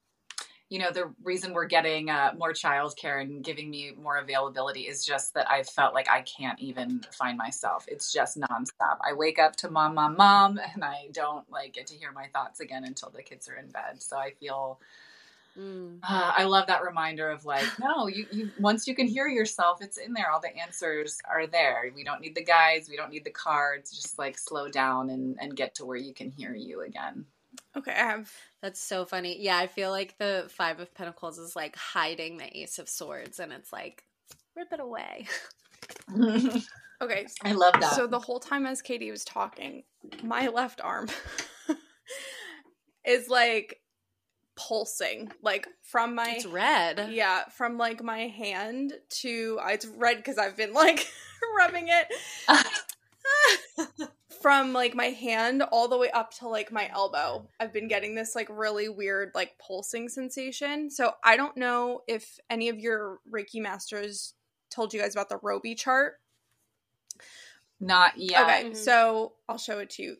[0.69, 5.05] you know the reason we're getting uh, more childcare and giving me more availability is
[5.05, 7.85] just that i felt like i can't even find myself.
[7.89, 8.99] It's just nonstop.
[9.05, 12.27] I wake up to mom mom mom and i don't like get to hear my
[12.33, 14.01] thoughts again until the kids are in bed.
[14.01, 14.81] So i feel
[15.61, 15.99] Mm.
[16.03, 19.83] Uh, I love that reminder of like, no, you, you once you can hear yourself,
[19.83, 20.31] it's in there.
[20.31, 21.91] All the answers are there.
[21.95, 23.91] We don't need the guides, we don't need the cards.
[23.91, 27.27] Just like slow down and and get to where you can hear you again.
[27.77, 28.33] Okay, I have.
[28.63, 29.37] That's so funny.
[29.41, 33.39] Yeah, I feel like the Five of Pentacles is like hiding the Ace of Swords,
[33.39, 34.05] and it's like
[34.57, 35.27] rip it away.
[37.03, 37.95] okay, I love that.
[37.95, 39.85] So the whole time as Katie was talking,
[40.23, 41.09] my left arm
[43.05, 43.80] is like
[44.57, 47.09] pulsing like from my it's red.
[47.13, 51.07] Yeah from like my hand to uh, it's red because i've been like
[51.57, 52.07] rubbing it.
[54.43, 57.47] From like my hand all the way up to like my elbow.
[57.59, 60.91] I've been getting this like really weird like pulsing sensation.
[60.91, 64.35] So i don't know if any of your reiki masters
[64.71, 66.15] told you guys about the roby chart.
[67.81, 68.43] Not yet.
[68.43, 68.75] Okay mm-hmm.
[68.75, 70.17] so i'll show it to you.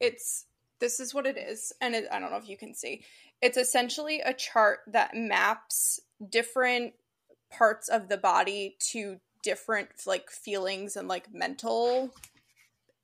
[0.00, 0.46] It's
[0.80, 3.04] this is what it is and it, i don't know if you can see
[3.42, 6.00] it's essentially a chart that maps
[6.30, 6.94] different
[7.50, 12.14] parts of the body to different like feelings and like mental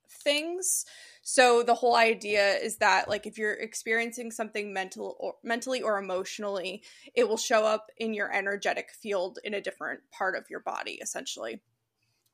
[0.09, 0.85] things.
[1.21, 5.99] So the whole idea is that like if you're experiencing something mental or mentally or
[5.99, 6.81] emotionally,
[7.13, 10.99] it will show up in your energetic field in a different part of your body
[11.01, 11.61] essentially.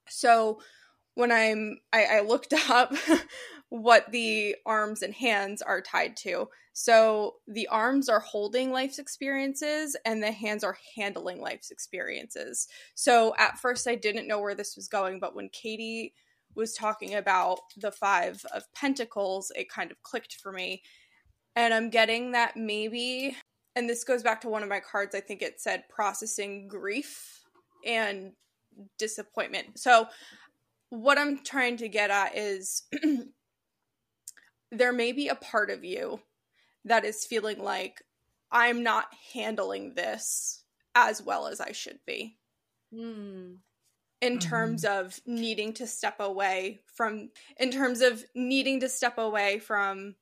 [0.07, 0.61] So
[1.15, 2.93] when I'm I, I looked up
[3.69, 6.47] what the arms and hands are tied to.
[6.73, 12.67] So the arms are holding life's experiences and the hands are handling life's experiences.
[12.95, 16.13] So at first I didn't know where this was going, but when Katie
[16.53, 20.81] was talking about the 5 of pentacles, it kind of clicked for me.
[21.55, 23.35] And I'm getting that maybe
[23.77, 27.41] and this goes back to one of my cards I think it said processing grief
[27.85, 28.31] and
[28.97, 29.79] disappointment.
[29.79, 30.07] So
[30.89, 32.83] what I'm trying to get at is
[34.77, 36.19] there may be a part of you
[36.85, 38.01] that is feeling like
[38.51, 42.37] I'm not handling this as well as I should be.
[42.93, 43.57] Mm.
[44.21, 44.99] In terms Mm-hmm.
[44.99, 50.15] of needing to step away from, in terms of needing to step away from,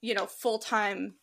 [0.00, 1.14] you know, full time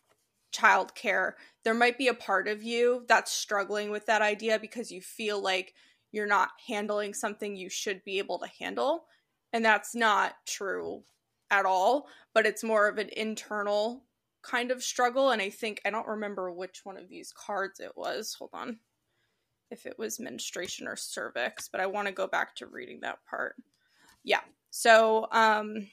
[0.54, 1.32] childcare,
[1.64, 5.42] there might be a part of you that's struggling with that idea because you feel
[5.42, 5.74] like
[6.12, 9.04] you're not handling something you should be able to handle.
[9.52, 11.02] And that's not true
[11.50, 14.04] at all, but it's more of an internal
[14.42, 15.30] kind of struggle.
[15.30, 18.34] And I think, I don't remember which one of these cards it was.
[18.38, 18.78] Hold on.
[19.70, 23.18] If it was menstruation or cervix, but I want to go back to reading that
[23.28, 23.54] part.
[24.24, 24.40] Yeah.
[24.70, 25.88] So, um,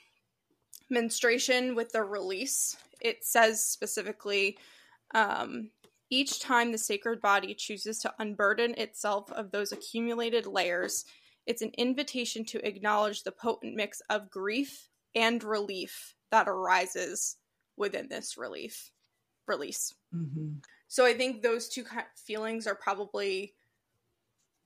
[0.89, 4.57] menstruation with the release, it says specifically
[5.13, 5.71] um,
[6.09, 11.05] each time the sacred body chooses to unburden itself of those accumulated layers,
[11.45, 17.37] it's an invitation to acknowledge the potent mix of grief and relief that arises
[17.77, 18.91] within this relief
[19.47, 19.93] release.
[20.13, 20.57] Mm-hmm.
[20.87, 21.83] So I think those two
[22.15, 23.53] feelings are probably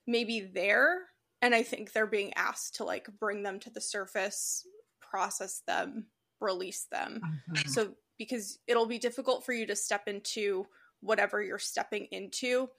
[0.08, 1.02] maybe there,
[1.42, 4.68] and I think they're being asked to like bring them to the surface,
[5.00, 6.08] process them,
[6.40, 7.22] release them.
[7.24, 7.70] Mm-hmm.
[7.70, 10.66] So because it'll be difficult for you to step into
[11.02, 12.70] whatever you're stepping into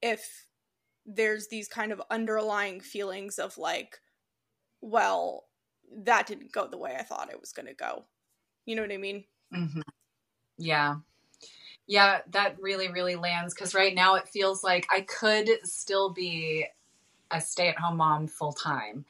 [0.00, 0.46] if
[1.04, 3.98] there's these kind of underlying feelings of like
[4.80, 5.47] well
[6.04, 8.04] that didn't go the way I thought it was going to go.
[8.66, 9.24] You know what I mean?
[9.52, 9.80] hmm
[10.58, 10.96] Yeah.
[11.86, 16.66] Yeah, that really, really lands because right now it feels like I could still be
[17.30, 19.04] a stay at home mom full time.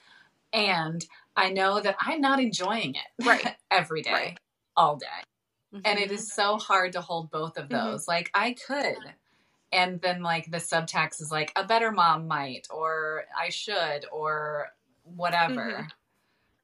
[0.52, 1.04] And
[1.36, 3.56] I know that I'm not enjoying it Right.
[3.70, 4.38] every day, Right.
[4.76, 5.06] all day.
[5.84, 6.14] And it Mhm.
[6.14, 7.70] is so hard to hold both of Mhm.
[7.70, 8.08] those.
[8.08, 9.14] Like, I could.
[9.72, 14.68] And then, like, the subtext is like, a better mom might, or I should, or
[15.04, 15.86] whatever.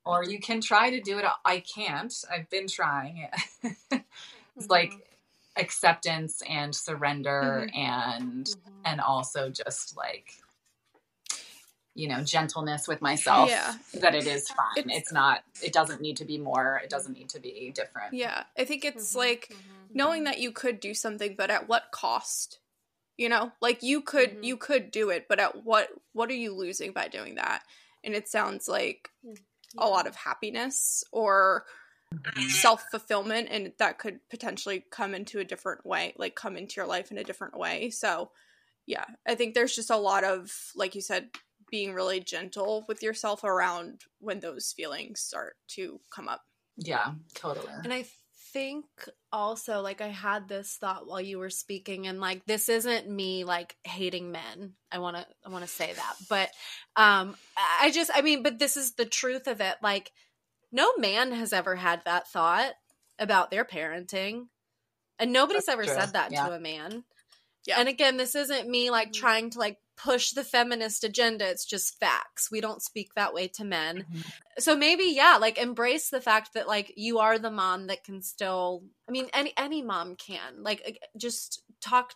[0.07, 1.25] Or you can try to do it.
[1.45, 2.15] I can't.
[2.31, 3.29] I've been trying.
[3.63, 4.05] It.
[4.57, 4.93] It's like
[5.57, 8.57] acceptance and surrender and Mhm.
[8.85, 10.33] and also just like
[11.97, 13.75] you know gentleness with myself Yeah.
[13.95, 17.15] that it is fine It's- it's, not it doesn't need to be more it doesn't
[17.15, 18.45] need to be different Yeah.
[18.57, 19.17] I think it's Mhm.
[19.17, 19.95] like Mhm.
[19.95, 22.59] knowing that you could do something but at what cost?
[23.17, 23.51] You know?
[23.61, 24.45] Like you could Mhm.
[24.45, 27.65] you could do it, but at what what are you losing by doing that?
[28.05, 29.11] And it sounds like
[29.79, 31.65] a lot of happiness or
[32.15, 32.49] mm-hmm.
[32.49, 36.87] self fulfillment, and that could potentially come into a different way, like come into your
[36.87, 37.91] life in a different way.
[37.91, 38.31] So,
[38.87, 41.31] yeah, I think there's just a lot of, like you said,
[41.71, 46.43] being really gentle with yourself around when those feelings start to come up.
[46.77, 48.05] yeah totally And I
[48.55, 48.85] think
[49.33, 53.43] also like I had this thought while you were speaking and like this isn't me
[53.43, 54.75] like hating men.
[54.93, 56.15] I want to I want to say that.
[56.29, 56.51] But
[56.97, 57.37] um
[57.81, 60.13] I just I mean but this is the truth of it like
[60.71, 62.73] no man has ever had that thought
[63.19, 64.47] about their parenting.
[65.19, 65.95] And nobody's That's ever true.
[65.95, 66.47] said that Yeah.
[66.47, 67.03] to a man.
[67.67, 67.81] Yeah.
[67.81, 69.15] And again, this isn't me like Mhm.
[69.15, 71.49] trying to like push the feminist agenda.
[71.49, 72.51] It's just facts.
[72.51, 74.25] We don't speak that way to men Mhm.
[74.59, 78.23] so maybe yeah like embrace the fact that like you are the mom that can
[78.23, 82.15] still i mean any any mom can like just talk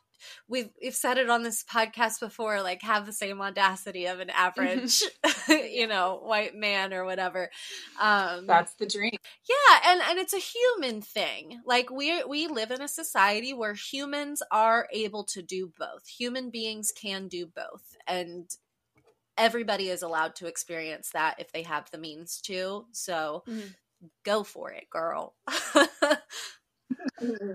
[0.48, 4.30] we've we've said it on this podcast before like have the same audacity of an
[4.30, 5.02] average
[5.48, 7.50] you know white man or whatever.
[8.00, 9.16] Um that's the dream.
[9.48, 11.60] Yeah and and it's a human thing.
[11.64, 16.06] Like we we live in a society where humans are able to do both.
[16.06, 18.48] Human beings can do both and
[19.36, 22.86] everybody is allowed to experience that if they have the means to.
[22.92, 23.74] So Mhm.
[24.24, 25.34] go for it girl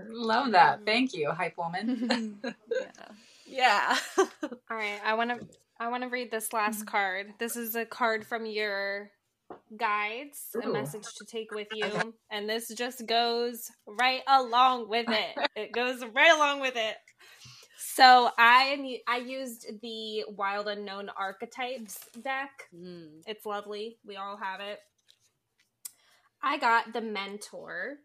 [0.08, 2.38] love that thank you hype woman
[2.70, 3.06] yeah
[3.46, 3.96] yeah
[4.70, 5.46] All right, I want to
[5.78, 7.34] I want to read this last card.
[7.38, 9.10] This is a card from your
[9.76, 15.48] guides, a message to take with you, and this just goes right along with it.
[15.56, 16.96] It goes right along with it.
[17.78, 22.50] So I I used the Wild Unknown Archetypes deck.
[22.74, 23.22] Mm.
[23.26, 23.98] It's lovely.
[24.04, 24.80] We all have it.
[26.42, 27.98] I got the Mentor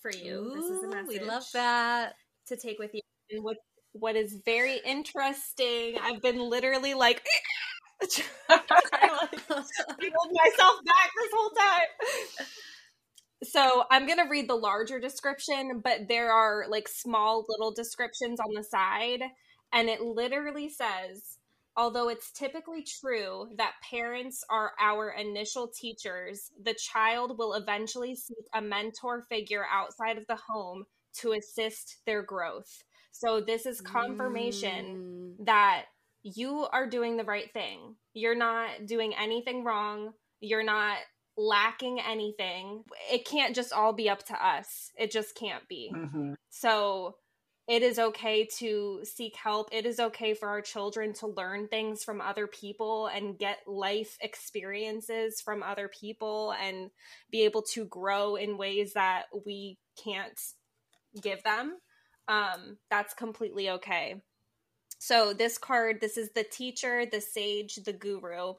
[0.00, 0.52] for you.
[0.54, 2.14] this is a message we love that
[2.48, 3.00] to take with you.
[3.30, 3.56] And what
[3.92, 7.24] what is very interesting, I've been literally like
[8.08, 8.70] to hold
[9.48, 12.46] myself back this whole time.
[13.42, 18.54] So I'm gonna read the larger description, but there are like small little descriptions on
[18.54, 19.22] the side,
[19.72, 21.38] and it literally says
[21.80, 28.44] Although it's typically true that parents are our initial teachers, the child will eventually seek
[28.52, 30.84] a mentor figure outside of the home
[31.20, 32.84] to assist their growth.
[33.12, 35.46] So, this is confirmation Mm.
[35.46, 35.86] that
[36.22, 37.96] you are doing the right thing.
[38.12, 40.12] You're not doing anything wrong.
[40.40, 40.98] You're not
[41.38, 42.84] lacking anything.
[43.10, 44.90] It can't just all be up to us.
[44.98, 45.90] It just can't be.
[45.94, 46.34] Mm-hmm.
[46.50, 47.16] So
[47.68, 49.68] it is okay to seek help.
[49.70, 54.18] It is okay for our children to learn things from other people and get life
[54.20, 56.90] experiences from other people and
[57.30, 60.40] be able to grow in ways that we can't
[61.22, 61.78] give them.
[62.26, 64.16] Um, that's completely okay.
[64.98, 68.54] So, this card, this is the teacher, the sage, the guru.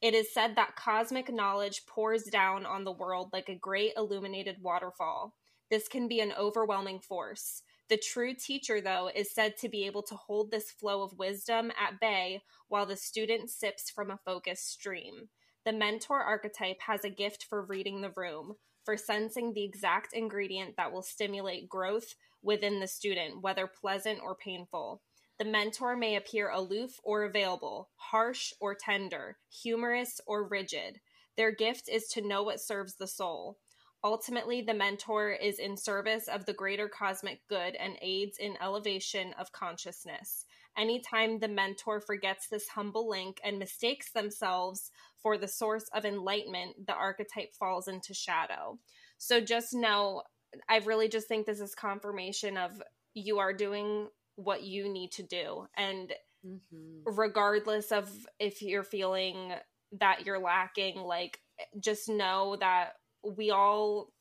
[0.00, 4.56] It is said that cosmic knowledge pours down on the world like a great illuminated
[4.60, 5.34] waterfall.
[5.70, 7.62] This can be an overwhelming force.
[7.88, 11.72] The true teacher, though, is said to be able to hold this flow of wisdom
[11.80, 15.30] at bay while the student sips from a focused stream.
[15.64, 20.76] The mentor archetype has a gift for reading the room, for sensing the exact ingredient
[20.76, 25.02] that will stimulate growth within the student, whether pleasant or painful.
[25.38, 31.00] The mentor may appear aloof or available, harsh or tender, humorous or rigid.
[31.36, 33.58] Their gift is to know what serves the soul.
[34.04, 39.34] Ultimately, the mentor is in service of the greater cosmic good and aids in elevation
[39.38, 40.44] of consciousness.
[40.76, 46.86] Anytime the mentor forgets this humble link and mistakes themselves for the source of enlightenment,
[46.86, 48.78] the archetype falls into shadow.
[49.18, 50.22] So just know,
[50.68, 52.80] I really just think this is confirmation of
[53.14, 55.66] you are doing what you need to do.
[55.76, 56.12] And
[56.46, 57.02] mm-hmm.
[57.04, 59.54] regardless of if you're feeling
[59.98, 61.40] that you're lacking, like,
[61.80, 62.92] just know that
[63.24, 64.12] we all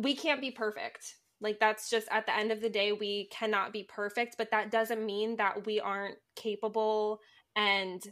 [0.00, 1.16] we can't be perfect.
[1.40, 4.70] Like that's just at the end of the day we cannot be perfect but that
[4.70, 7.20] doesn't mean that we aren't capable
[7.54, 8.02] and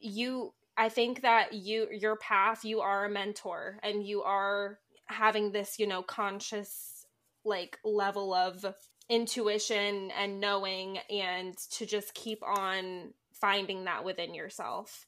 [0.00, 5.52] you i think that you your path you are a mentor and you are having
[5.52, 7.06] this you know conscious
[7.44, 8.64] like level of
[9.08, 15.06] intuition and knowing and to just keep on finding that within yourself.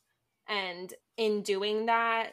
[0.49, 2.33] And in doing that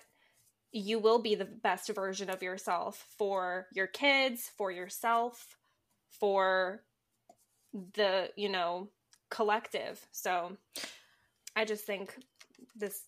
[0.72, 5.58] you will be the best version of yourself for your kids, for yourself,
[6.20, 6.84] for
[7.94, 8.90] the, you know,
[9.30, 10.06] collective.
[10.12, 10.58] So
[11.56, 12.16] I just think
[12.76, 13.04] this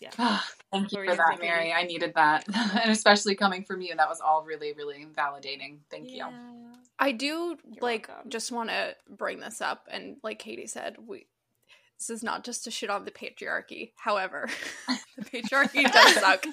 [0.00, 0.10] yeah.
[0.72, 1.72] Thank you for that, Mary.
[1.72, 2.44] I needed that.
[2.54, 5.78] and especially coming from you, that was all really, really validating.
[5.90, 6.30] Thank yeah.
[6.30, 6.34] you.
[6.98, 8.30] I do You're like welcome.
[8.30, 11.26] just want to bring this up and like Katie said, we
[12.00, 13.92] this is not just to shit on the patriarchy.
[13.96, 14.48] However,
[15.18, 16.46] the patriarchy does suck.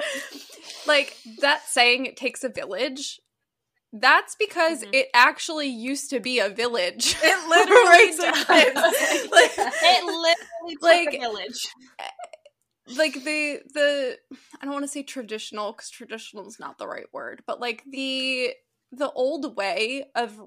[0.86, 3.20] like that saying it takes a village.
[3.92, 4.92] That's because mm-hmm.
[4.92, 7.16] it actually used to be a village.
[7.22, 8.48] It literally does.
[9.30, 11.66] like, it literally like, a village.
[12.94, 14.18] Like the the
[14.60, 17.82] I don't want to say traditional because traditional is not the right word, but like
[17.90, 18.50] the
[18.92, 20.38] the old way of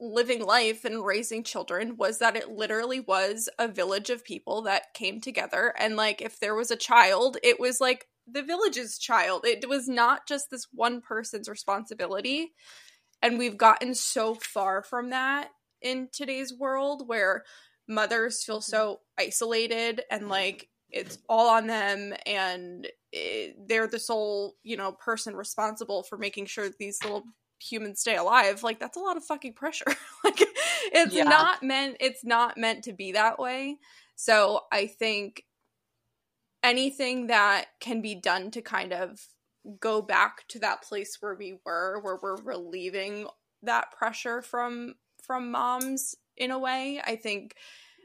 [0.00, 4.94] living life and raising children was that it literally was a village of people that
[4.94, 5.74] came together.
[5.78, 9.44] And like if there was a child it was like the village's child.
[9.44, 12.52] It was not just this one person's responsibility.
[13.22, 15.48] And we've gotten so far from that
[15.82, 17.44] in today's world where
[17.88, 24.56] mothers feel so isolated and like it's all on them and it, they're the sole
[24.62, 27.24] you know person responsible for making sure these little
[27.60, 29.84] humans stay alive like that's a lot of fucking pressure
[30.24, 30.40] like
[30.92, 31.24] it's yeah.
[31.24, 33.76] not meant it's not meant to be that way
[34.14, 35.44] so i think
[36.62, 39.20] anything that can be done to kind of
[39.80, 43.26] go back to that place where we were where we're relieving
[43.62, 47.54] that pressure from from moms in a way i think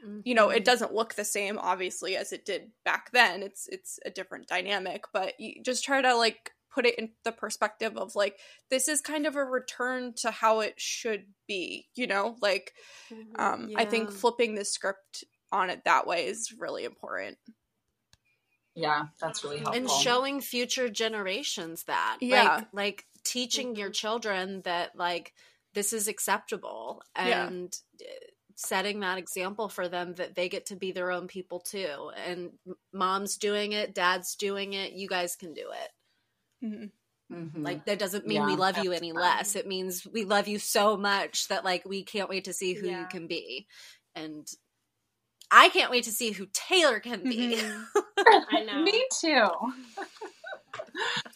[0.04, 0.20] mm-hmm.
[0.24, 0.64] you know it mm-hmm.
[0.64, 5.04] doesn't look the same obviously as it did back then it's it's a different dynamic
[5.12, 8.38] but you just try to like put it in the perspective of like
[8.70, 12.72] this is kind of a return to how it should be you know like
[13.12, 13.40] mm-hmm.
[13.40, 13.78] um yeah.
[13.78, 17.38] i think flipping the script on it that way is really important
[18.74, 23.80] yeah that's really helpful and showing future generations that yeah like, like teaching mm-hmm.
[23.80, 25.32] your children that like
[25.74, 28.06] this is acceptable and yeah.
[28.56, 32.50] setting that example for them that they get to be their own people too and
[32.92, 35.90] mom's doing it dad's doing it you guys can do it
[36.64, 36.84] Mm-hmm.
[37.32, 37.62] Mm-hmm.
[37.62, 39.20] Like that doesn't mean yeah, we love you any fun.
[39.20, 39.56] less.
[39.56, 42.88] It means we love you so much that like we can't wait to see who
[42.88, 43.00] yeah.
[43.00, 43.66] you can be.
[44.14, 44.46] And
[45.50, 47.56] I can't wait to see who Taylor can be.
[47.56, 48.00] Mm-hmm.
[48.56, 48.82] I know.
[48.82, 49.48] Me too.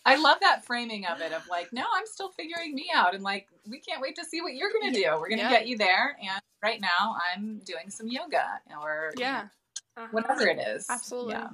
[0.05, 3.23] I love that framing of it of like, no, I'm still figuring me out and
[3.23, 5.07] like we can't wait to see what you're gonna do.
[5.19, 5.51] We're gonna yeah.
[5.51, 9.47] get you there and right now I'm doing some yoga or yeah.
[9.97, 10.09] Uh-huh.
[10.13, 10.87] Whatever it is.
[10.89, 11.35] Absolutely.
[11.35, 11.49] Yeah.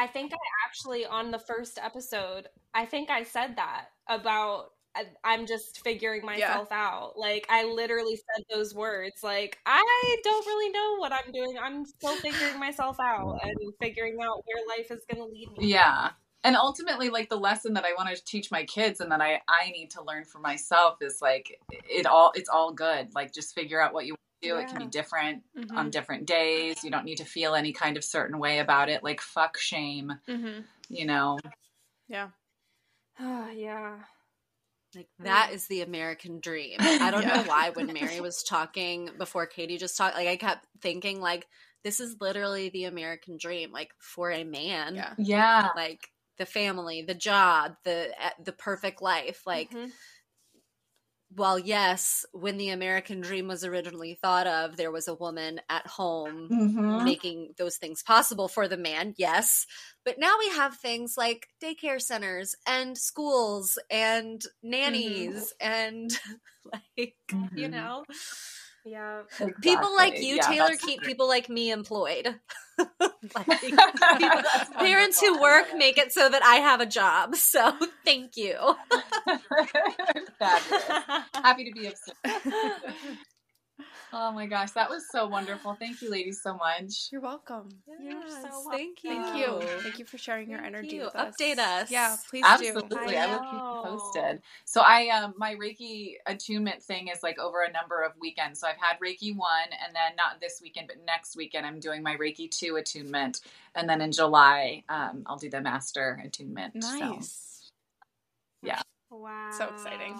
[0.00, 5.04] I think I actually on the first episode, I think I said that about I,
[5.22, 6.88] I'm just figuring myself yeah.
[6.88, 7.18] out.
[7.18, 9.22] Like I literally said those words.
[9.22, 11.54] Like I don't really know what I'm doing.
[11.62, 15.70] I'm still figuring myself out and figuring out where life is going to lead me.
[15.70, 16.12] Yeah.
[16.44, 19.42] And ultimately like the lesson that I want to teach my kids and that I
[19.50, 23.14] I need to learn for myself is like it all it's all good.
[23.14, 24.48] Like just figure out what you do.
[24.48, 24.60] Yeah.
[24.60, 25.76] It can be different mm-hmm.
[25.76, 26.82] on different days.
[26.84, 29.02] You don't need to feel any kind of certain way about it.
[29.02, 30.12] Like fuck shame.
[30.28, 30.60] Mm-hmm.
[30.88, 31.38] You know.
[32.08, 32.28] Yeah.
[33.18, 33.96] yeah.
[34.94, 36.76] Like that is the American dream.
[36.80, 37.36] I don't yeah.
[37.36, 41.46] know why when Mary was talking before Katie just talked, like I kept thinking like
[41.84, 44.96] this is literally the American dream, like for a man.
[44.96, 45.14] Yeah.
[45.16, 45.68] Yeah.
[45.76, 49.42] Like the family, the job, the eh, the perfect life.
[49.46, 49.90] Like mm-hmm
[51.36, 55.86] well, yes, when the American dream was originally thought of, there was a woman at
[55.86, 57.04] home mm-hmm.
[57.04, 59.66] making those things possible for the man, yes.
[60.04, 65.72] But now we have things like daycare centers and schools and nannies mm-hmm.
[65.72, 66.18] and
[66.72, 67.56] like, mm-hmm.
[67.56, 68.04] you know.
[68.84, 69.22] Yeah.
[69.22, 69.54] Exactly.
[69.62, 72.36] People like you, yeah, Taylor, keep people like me employed.
[72.78, 74.42] like, people,
[74.78, 77.36] parents who work make it so that I have a job.
[77.36, 77.74] So
[78.04, 78.56] thank you.
[81.34, 81.94] Happy to be of
[84.12, 85.74] Oh my gosh, that was so wonderful.
[85.74, 87.08] Thank you, ladies, so much.
[87.12, 87.68] You're welcome.
[87.86, 89.10] Yes, so thank you.
[89.10, 89.60] Thank you.
[89.82, 91.04] Thank you for sharing thank your energy you.
[91.04, 91.36] with us.
[91.36, 91.90] Update us.
[91.92, 92.80] Yeah, please Absolutely.
[92.80, 92.84] do.
[92.88, 93.18] Absolutely.
[93.18, 94.42] I, I will keep you posted.
[94.64, 98.58] So I um my Reiki attunement thing is like over a number of weekends.
[98.58, 99.48] So I've had Reiki 1
[99.86, 103.42] and then not this weekend but next weekend I'm doing my Reiki 2 attunement
[103.76, 106.74] and then in July um I'll do the master attunement.
[106.74, 107.70] Nice.
[108.62, 108.82] So, yeah.
[109.10, 109.50] Wow.
[109.52, 110.16] So exciting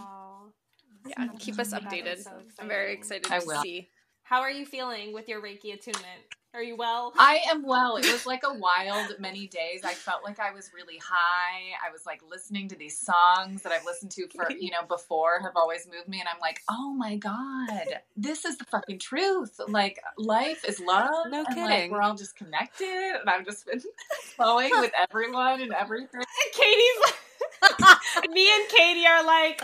[1.07, 2.24] yeah, keep us updated.
[2.24, 3.62] So I'm very excited I to will.
[3.62, 3.90] see.
[4.22, 6.22] How are you feeling with your Reiki attunement?
[6.53, 7.12] Are you well?
[7.16, 7.96] I am well.
[7.96, 9.82] It was like a wild many days.
[9.84, 11.76] I felt like I was really high.
[11.86, 15.38] I was like listening to these songs that I've listened to for, you know, before
[15.42, 16.18] have always moved me.
[16.18, 19.61] And I'm like, oh my God, this is the fucking truth.
[19.68, 21.26] Like life is love.
[21.30, 21.64] No and, kidding.
[21.64, 23.20] Like, we're all just connected.
[23.20, 23.80] And I've just been
[24.36, 26.20] flowing with everyone and everything.
[26.53, 27.14] Katie's like,
[28.32, 29.62] me and Katie are like,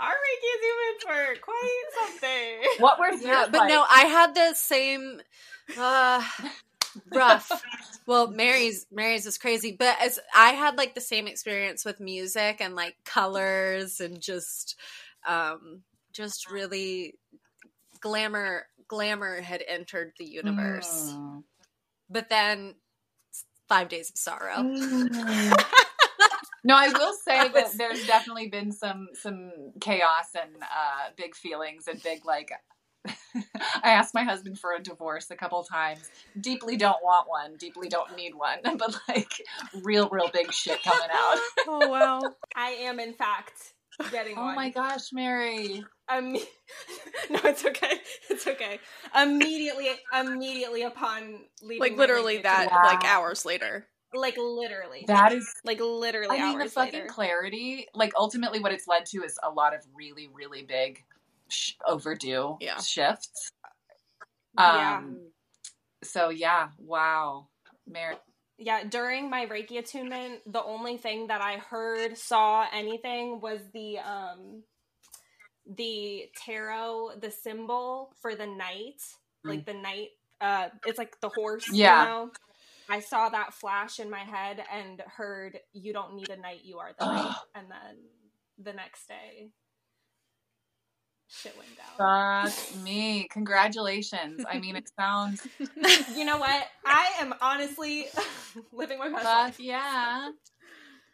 [0.00, 2.82] our Reiki were quite something.
[2.82, 3.68] What were yeah, but like?
[3.68, 5.20] no, I had the same
[5.78, 6.22] uh
[7.14, 7.62] rough.
[8.06, 12.56] well, Mary's Mary's is crazy, but as I had like the same experience with music
[12.60, 14.76] and like colors and just
[15.28, 15.82] um
[16.12, 17.14] just really
[18.00, 21.12] glamour glamour had entered the universe.
[21.12, 21.44] Mm.
[22.08, 22.74] But then
[23.68, 24.56] 5 days of sorrow.
[24.56, 25.62] Mm.
[26.64, 31.88] No, I will say that there's definitely been some some chaos and uh, big feelings
[31.88, 32.50] and big like.
[33.82, 36.10] I asked my husband for a divorce a couple times.
[36.38, 37.56] Deeply don't want one.
[37.56, 38.58] Deeply don't need one.
[38.76, 39.32] But like
[39.82, 41.38] real, real big shit coming out.
[41.66, 42.20] oh wow!
[42.54, 43.72] I am in fact
[44.10, 44.54] getting oh one.
[44.54, 45.82] my gosh, Mary.
[46.10, 46.34] Um,
[47.30, 48.00] no, it's okay.
[48.28, 48.80] It's okay.
[49.18, 49.88] Immediately,
[50.18, 52.82] immediately upon leaving, like literally that, wow.
[52.84, 57.06] like hours later like literally that is like literally i mean the fucking later.
[57.06, 61.04] clarity like ultimately what it's led to is a lot of really really big
[61.48, 62.78] sh- overdue yeah.
[62.80, 63.52] shifts
[64.58, 65.00] um yeah.
[66.02, 67.46] so yeah wow
[67.88, 68.16] mary
[68.58, 73.98] yeah during my reiki attunement the only thing that i heard saw anything was the
[73.98, 74.62] um
[75.76, 79.00] the tarot the symbol for the knight
[79.46, 79.50] mm.
[79.50, 80.08] like the knight
[80.40, 82.30] uh it's like the horse yeah you know?
[82.90, 86.78] I saw that flash in my head and heard "You don't need a knight, you
[86.78, 87.96] are the knight," and then
[88.58, 89.50] the next day,
[91.28, 92.50] shit went down.
[92.50, 93.28] Fuck me!
[93.30, 94.44] Congratulations.
[94.48, 95.46] I mean, it sounds.
[96.14, 96.66] you know what?
[96.84, 98.08] I am honestly
[98.72, 99.60] living my best Fuck life.
[99.60, 100.30] yeah!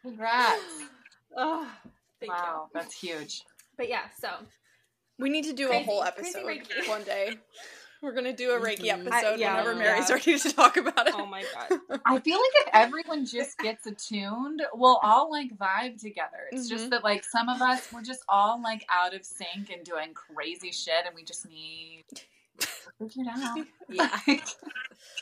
[0.01, 0.61] Congrats.
[1.37, 1.67] oh,
[2.25, 2.79] wow, you.
[2.79, 3.43] that's huge.
[3.77, 4.29] But yeah, so
[5.19, 7.37] we need to do crazy, a whole episode one day.
[8.01, 10.15] We're gonna do a Reiki episode I, yeah, whenever Mary's yeah.
[10.15, 11.15] ready to talk about it.
[11.17, 11.79] Oh my god!
[12.05, 16.47] I feel like if everyone just gets attuned, we'll all like vibe together.
[16.51, 16.77] It's mm-hmm.
[16.77, 20.13] just that like some of us we're just all like out of sync and doing
[20.13, 22.05] crazy shit, and we just need
[22.99, 23.65] figure it out.
[23.89, 24.19] Yeah,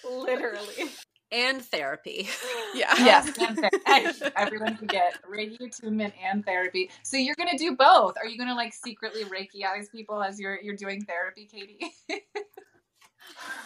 [0.09, 0.89] literally.
[1.32, 2.28] And therapy.
[2.73, 2.93] Yeah.
[2.97, 3.38] Yes.
[3.38, 4.32] And therapy.
[4.36, 6.89] Everyone can get Reiki attunement and therapy.
[7.03, 8.15] So you're gonna do both.
[8.17, 11.91] Are you gonna like secretly Reikiize people as you're you're doing therapy, Katie?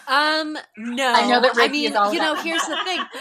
[0.07, 1.13] Um, no.
[1.13, 3.03] I know that Reiki I mean, you know, here's the thing.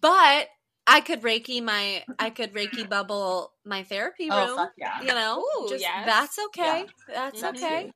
[0.00, 0.48] But
[0.86, 4.48] I could Reiki my I could Reiki bubble my therapy room.
[4.50, 5.00] Oh, fuck yeah.
[5.00, 6.06] You know, Ooh, just, yes.
[6.06, 6.86] that's okay.
[7.08, 7.30] Yeah.
[7.30, 7.92] That's okay.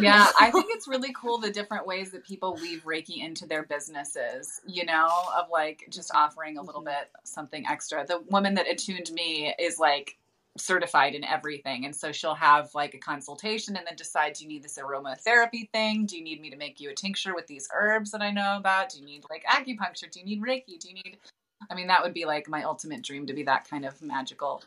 [0.00, 3.62] yeah, I think it's really cool the different ways that people weave Reiki into their
[3.62, 8.06] businesses, you know, of like just offering a little bit something extra.
[8.06, 10.18] The woman that attuned me is like
[10.58, 11.84] certified in everything.
[11.84, 15.70] And so she'll have like a consultation and then decide do you need this aromatherapy
[15.70, 16.06] thing?
[16.06, 18.56] Do you need me to make you a tincture with these herbs that I know
[18.56, 18.90] about?
[18.90, 20.10] Do you need like acupuncture?
[20.10, 20.78] Do you need Reiki?
[20.78, 21.18] Do you need
[21.70, 24.62] I mean, that would be like my ultimate dream to be that kind of magical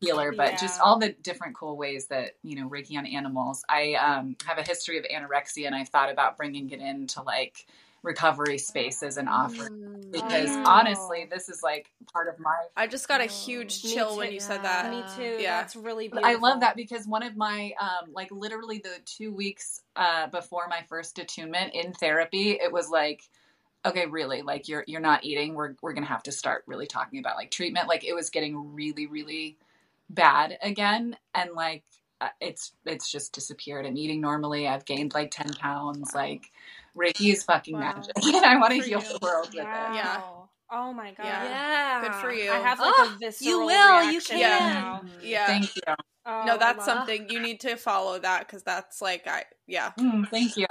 [0.00, 3.62] healer, but just all the different cool ways that, you know, Reiki on animals.
[3.68, 7.66] I um, have a history of anorexia and I thought about bringing it into like
[8.02, 10.12] recovery spaces and offering Mm.
[10.12, 10.64] because Oh.
[10.66, 14.16] honestly, this is like part of my I just got a huge Me chill too.
[14.18, 14.90] when you said that.
[14.90, 15.42] Me too.
[15.42, 15.60] Yeah.
[15.60, 16.28] That's really beautiful.
[16.28, 20.66] I love that because one of my um like literally the two weeks uh before
[20.68, 23.22] my first attunement in therapy, it was like,
[23.84, 25.54] okay, really, like you're you're not eating.
[25.54, 27.86] We're we're gonna have to start really talking about like treatment.
[27.88, 29.56] Like it was getting really, really
[30.08, 31.16] bad again.
[31.34, 31.84] And like
[32.20, 33.86] uh, it's it's just disappeared.
[33.86, 34.66] I'm eating normally.
[34.68, 36.14] I've gained like ten pounds.
[36.14, 36.50] Like
[36.96, 37.80] Reiki is fucking Wow.
[37.96, 38.12] magic.
[38.22, 39.08] and I want to heal you.
[39.12, 39.64] the world with it.
[39.64, 40.20] Yeah.
[40.72, 41.24] Oh my god.
[41.24, 41.44] Yeah.
[41.44, 42.00] Yeah.
[42.02, 42.50] Good for you.
[42.50, 44.74] I have like Oh, a visceral you will, you reaction can.
[44.74, 45.02] now.
[45.22, 45.46] Yeah.
[45.46, 45.82] Thank you.
[46.26, 49.92] Oh, no, that's something you need to follow that because that's like I yeah.
[49.98, 50.66] Mm, thank you.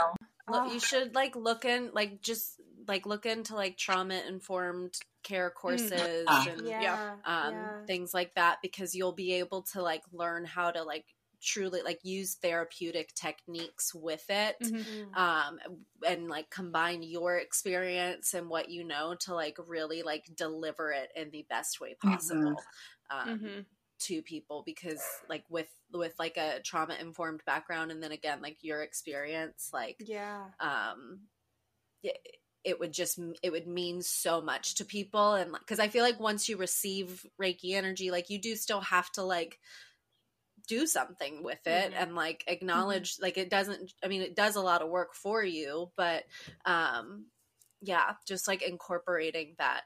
[0.49, 0.71] Look, Oh.
[0.73, 2.55] you should like look in like just
[2.87, 4.93] like look into like trauma informed
[5.23, 6.47] care courses Ah.
[6.49, 7.15] and Yeah.
[7.25, 7.85] um yeah.
[7.85, 11.05] things like that because you'll be able to like learn how to like
[11.41, 14.85] truly like use therapeutic techniques with it Mhm.
[14.85, 15.19] Mm.
[15.19, 15.59] um
[16.07, 21.09] and like combine your experience and what you know to like really like deliver it
[21.15, 22.63] in the best way possible
[23.09, 23.65] um Mhm.
[23.99, 28.57] to people because like with with like a trauma informed background and then again like
[28.61, 30.45] your experience like Yeah.
[30.59, 31.21] um
[32.03, 32.17] it,
[32.63, 36.19] it would just it would mean so much to people and because i feel like
[36.19, 39.59] once you receive reiki energy like you do still have to like
[40.69, 41.97] do something with it Mhm.
[41.97, 45.43] and like acknowledge like it doesn't i mean it does a lot of work for
[45.43, 46.25] you but
[46.65, 47.27] um
[47.81, 49.83] yeah just like incorporating that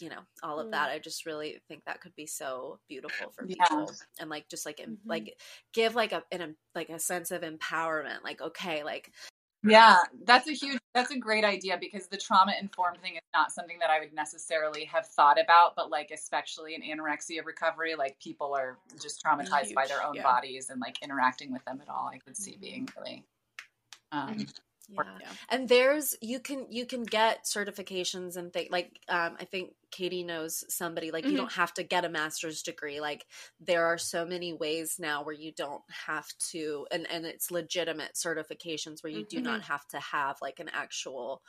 [0.00, 0.72] you know all of Mm.
[0.72, 3.56] that i just really think that could be so beautiful for Yeah.
[3.56, 4.98] people and like just like Mhm.
[5.08, 5.36] like
[5.72, 9.12] give like a an, like a sense of empowerment like okay like
[9.64, 13.52] Yeah, that's a huge, that's a great idea because the trauma informed thing is not
[13.52, 18.18] something that I would necessarily have thought about, but like, especially in anorexia recovery, like
[18.18, 20.22] people are just traumatized by their own yeah.
[20.22, 22.10] bodies and like interacting with them at all.
[22.12, 23.24] I could see being really,
[24.10, 24.46] um,
[24.88, 25.02] yeah.
[25.20, 25.28] Yeah.
[25.48, 30.22] and there's you can you can get certifications and things like um i think katie
[30.24, 31.30] knows somebody like Mhm.
[31.32, 33.24] you don't have to get a master's degree like
[33.60, 38.14] there are so many ways now where you don't have to and and it's legitimate
[38.14, 41.42] certifications where you do not have to have like an actual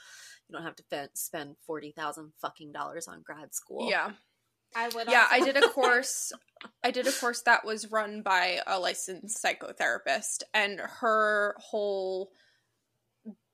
[0.47, 4.11] you don't have to fe- spend 40,000 fucking dollars on grad school Yeah.
[4.75, 5.07] I would.
[5.07, 6.31] Yeah, also- I did a course.
[6.83, 12.31] I did a course that was run by a licensed psychotherapist, and her whole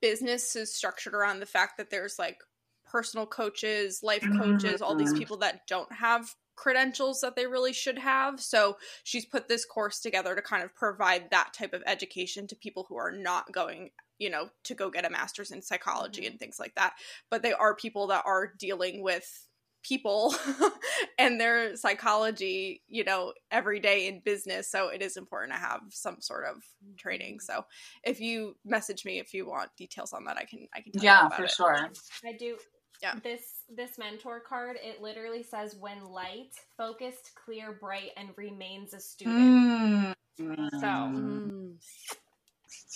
[0.01, 2.39] business is structured around the fact that there's like
[2.85, 5.13] personal coaches, life coaches, all these Mhm.
[5.13, 8.41] people that don't have credentials that they really should have.
[8.41, 12.55] So she's put this course together to kind of provide that type of education to
[12.55, 16.27] people who are not going, you know, to go get a master's in psychology Mhm.
[16.27, 16.95] and things like that.
[17.29, 19.48] But they are people that are dealing with
[19.83, 20.35] people
[21.17, 24.69] and their psychology, you know, every day in business.
[24.69, 26.63] So it is important to have some sort of
[26.97, 27.39] training.
[27.39, 27.65] So
[28.03, 31.03] if you message me if you want details on that, I can I can tell
[31.03, 31.51] you yeah, for it.
[31.51, 31.89] sure.
[32.25, 32.57] I do.
[33.01, 33.15] Yeah.
[33.23, 33.41] This
[33.73, 39.37] this mentor card it literally says when light, focused, clear, bright, and remains a student.
[39.37, 40.69] Mm.
[40.79, 41.75] So- Mm.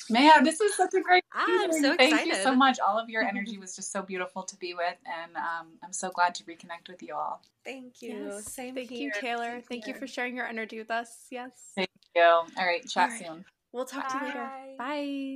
[0.10, 1.24] Man, this is such a great.
[1.34, 1.82] I'm feeling.
[1.84, 2.80] so Thank you so much.
[2.80, 6.10] All of your energy was just so beautiful to be with, and um, I'm so
[6.10, 7.42] glad to reconnect with you all.
[7.64, 8.52] thank you Yes.
[8.52, 9.52] same Thank here you, Taylor.
[9.52, 11.28] Same Thank you for sharing your energy with us.
[11.32, 11.52] Yes.
[11.76, 12.22] Thank you.
[12.24, 13.26] All right, chat All right.
[13.28, 13.46] soon.
[13.72, 14.52] We'll talk to you later.
[14.78, 15.36] Bye.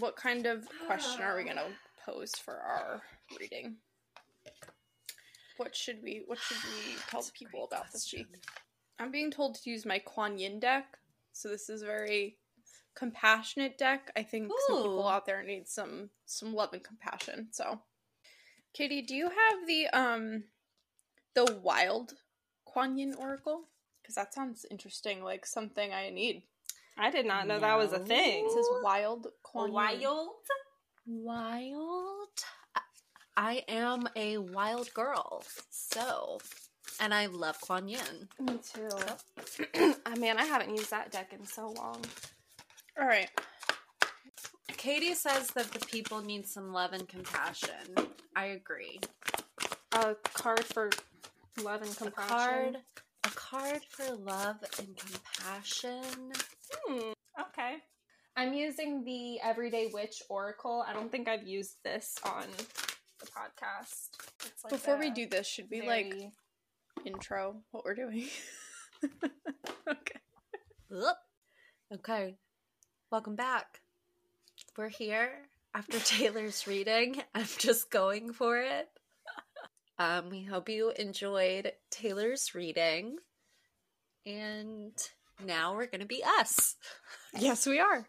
[0.00, 1.64] What kind of question are we going to
[2.04, 3.02] pose for our
[3.38, 3.76] reading?
[5.56, 8.26] What should we what should we tell That's people about this question.
[8.32, 8.42] week?
[8.98, 10.98] I'm being told to use my Kuan Yin deck.
[11.32, 12.38] So this is a very
[12.94, 14.10] compassionate deck.
[14.16, 17.48] I think some people out there need some some love and compassion.
[17.50, 17.80] So
[18.72, 20.44] Katie, do you have the um
[21.34, 22.14] the wild
[22.64, 23.68] Kuan Yin Oracle?
[24.02, 26.42] Because that sounds interesting, like something I need.
[26.98, 28.44] I did not know that was a thing.
[28.46, 29.74] It says wild Kuan Yin.
[29.74, 30.28] Wild.
[31.06, 32.28] Wild.
[33.36, 36.38] I- I am a wild girl, so
[37.00, 38.28] And I love Kuan Yin.
[38.40, 38.88] Me too.
[39.74, 42.00] oh, man, I haven't used that deck in so long.
[43.00, 43.28] All right.
[44.68, 47.94] Katie says that the people need some love and compassion.
[48.36, 49.00] I agree.
[49.92, 50.90] A card for
[51.62, 52.04] love and compassion.
[52.04, 52.72] A compassion.
[52.72, 52.76] card,
[53.24, 56.32] a card for love and compassion.
[56.86, 57.12] Hmm.
[57.40, 57.76] Okay.
[58.36, 60.84] I'm using the Everyday Witch Oracle.
[60.86, 62.44] I don't think I've used this on
[63.24, 64.08] the podcast.
[64.44, 66.14] It's like Before we do this, should we like
[67.04, 68.28] intro what we're doing?
[69.88, 70.20] okay.
[70.92, 71.16] Oop.
[71.92, 72.36] Okay.
[73.10, 73.80] Welcome back.
[74.76, 75.30] We're here
[75.74, 77.22] after Taylor's reading.
[77.34, 78.88] I'm just going for it.
[79.96, 83.18] Um, we hope you enjoyed Taylor's reading.
[84.26, 84.92] And
[85.44, 86.76] now we're going to be us.
[87.38, 88.06] Yes, we are.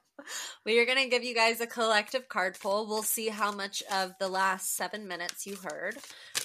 [0.66, 2.88] We are going to give you guys a collective card pull.
[2.88, 5.98] We'll see how much of the last seven minutes you heard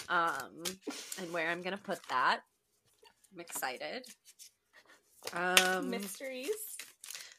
[0.09, 0.65] um,
[1.21, 2.41] and where I'm going to put that.
[3.33, 4.05] I'm excited.
[5.35, 6.49] Um, mysteries.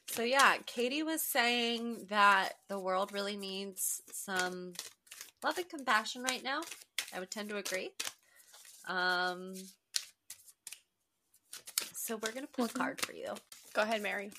[0.08, 4.72] so yeah, Katie was saying that the world really needs some
[5.42, 6.60] love and compassion right now.
[7.14, 7.90] I would tend to agree.
[8.88, 9.54] Um,
[12.02, 13.32] so we're gonna pull a card for you.
[13.74, 14.32] Go ahead, Mary.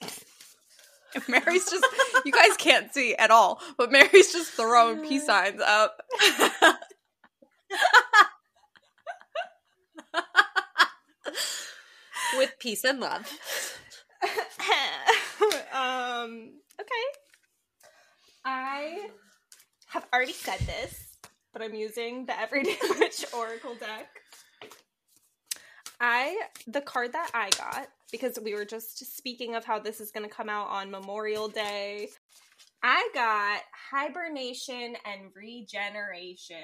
[1.28, 1.84] Mary's just
[2.24, 6.00] you guys can't see at all, but Mary's just throwing peace signs up.
[12.38, 13.30] With peace and love.
[15.72, 16.52] um.
[16.80, 17.04] Okay.
[18.44, 19.08] I
[19.88, 21.16] have already said this,
[21.52, 24.08] but I'm using the Everyday Witch Oracle deck.
[26.08, 26.36] I
[26.68, 30.22] the card that I got because we were just speaking of how this is going
[30.22, 32.10] to come out on Memorial Day.
[32.80, 36.60] I got hibernation and regeneration.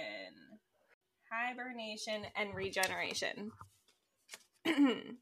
[1.28, 3.50] Hibernation and regeneration.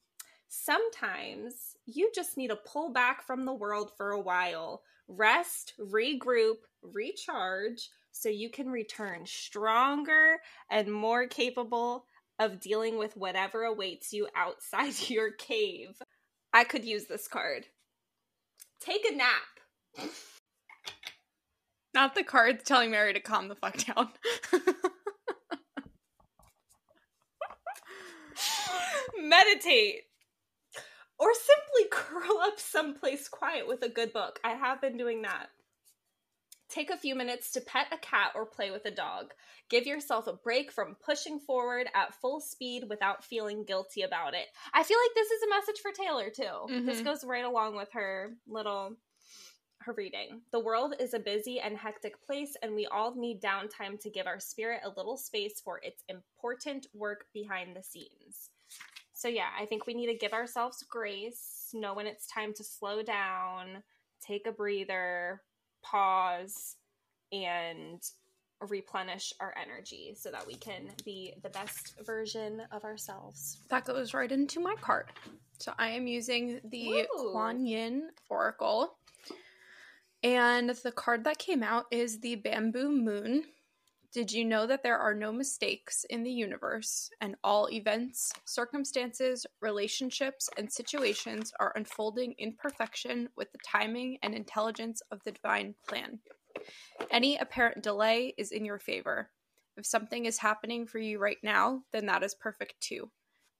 [0.49, 6.57] Sometimes you just need to pull back from the world for a while, rest, regroup,
[6.83, 10.41] recharge, so you can return stronger
[10.71, 12.05] and more capable
[12.41, 16.03] of dealing with whatever awaits you outside your cave.
[16.53, 17.67] I could use this card.
[18.81, 19.31] Take a nap.
[21.95, 24.09] Not the cards telling Mary to calm the fuck down.
[29.21, 30.05] Meditate.
[31.19, 34.41] Or simply curl up someplace quiet with a good book.
[34.43, 35.49] I have been doing that.
[36.71, 39.35] Take a few minutes to pet a cat or play with a dog.
[39.69, 44.47] Give yourself a break from pushing forward at full speed without feeling guilty about it.
[44.73, 46.85] I feel like this is a message for Taylor too.
[46.87, 47.05] This Mhm.
[47.05, 48.97] goes right along with her little
[49.81, 50.43] her reading.
[50.51, 54.27] The world is a busy and hectic place and we all need downtime to give
[54.27, 58.51] our spirit a little space for its important work behind the scenes.
[59.15, 62.63] So yeah, I think we need to give ourselves grace, know when it's time to
[62.63, 63.83] slow down,
[64.21, 65.43] take a breather,
[65.83, 66.77] pause,
[67.33, 68.03] and
[68.69, 73.59] replenish our energy so that we can be the best version of ourselves.
[73.71, 75.07] that goes right into my card.
[75.59, 77.33] So I am using the Woo.
[77.33, 78.97] Kuan Yin Oracle.
[80.23, 83.45] And the card that came out is the Bamboo Moon.
[84.13, 89.47] Did you know that there are no mistakes in the universe and all events, circumstances,
[89.61, 95.77] relationships, and situations are unfolding in perfection with the timing and intelligence of the divine
[95.87, 96.19] plan?
[97.13, 99.31] Any apparent delay is in your favor.
[99.77, 103.13] If something is happening for you right now, then that is perfect too.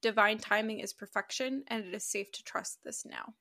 [0.03, 3.35] Divine timing is perfection, and it is safe to trust this now.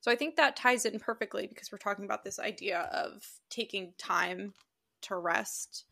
[0.00, 3.92] So I think that ties in perfectly because we're talking about this idea of taking
[3.98, 4.54] time
[5.02, 5.84] to rest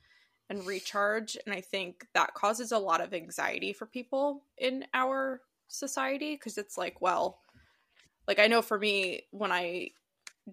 [0.50, 1.36] and recharge.
[1.46, 6.59] And I think that causes a lot of anxiety for people in our society because
[6.59, 7.38] it's like, well,
[8.26, 9.90] like I know for me, when I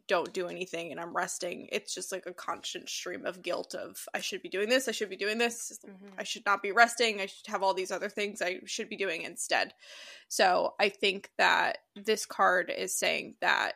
[0.07, 4.05] don't do anything and I'm resting, it's just like a constant stream of guilt of
[4.13, 6.13] I should be doing this, I should be doing this, mm-hmm.
[6.17, 8.95] I should not be resting, I should have all these other things I should be
[8.95, 9.73] doing instead.
[10.29, 13.73] So I think that this card is saying that,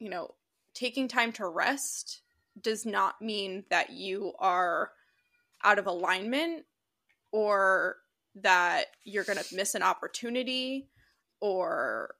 [0.00, 0.34] you know,
[0.74, 2.21] taking time to rest
[2.60, 4.92] does not mean that you are
[5.64, 6.64] out of alignment
[7.30, 7.96] or
[8.34, 10.88] that you're going to miss an opportunity
[11.40, 12.14] or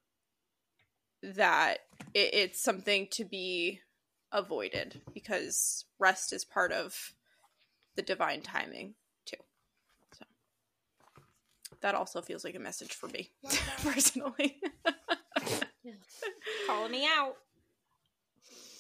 [1.23, 1.79] that
[2.15, 3.81] it, it's something to be
[4.33, 7.15] avoided because rest is part of
[7.97, 9.37] the divine timing too.
[10.19, 10.25] So
[11.81, 13.31] that also feels like a message for me
[13.83, 14.61] personally.
[16.67, 17.37] Calling me out.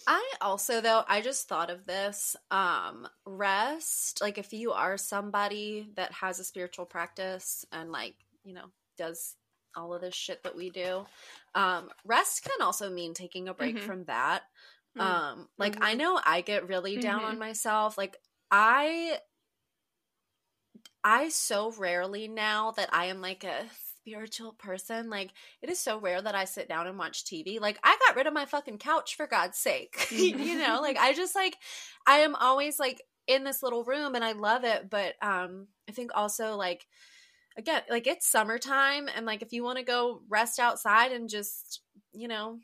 [0.07, 5.88] I also though I just thought of this um rest like if you are somebody
[5.94, 9.36] that has a spiritual practice and like you know does
[9.76, 11.07] all of this shit that we do
[11.55, 13.80] um rest can also mean taking a break Mhm.
[13.80, 14.42] from that
[14.96, 15.22] Mm.
[15.22, 15.94] um like I Mhm.
[15.94, 18.16] know I get really down on myself like
[18.50, 19.20] I
[21.05, 23.68] I so rarely now that I am like a
[24.03, 25.09] spiritual person.
[25.09, 25.30] Like
[25.61, 27.59] it is so rare that I sit down and watch TV.
[27.61, 30.09] Like I got rid of my fucking couch for God's sake.
[30.42, 31.57] You know, like I just like
[32.07, 35.92] I am always like in this little room and I love it, but um I
[35.92, 36.86] think also like
[37.57, 41.80] again, like it's summertime and like if you want to go rest outside and just,
[42.12, 42.59] you know,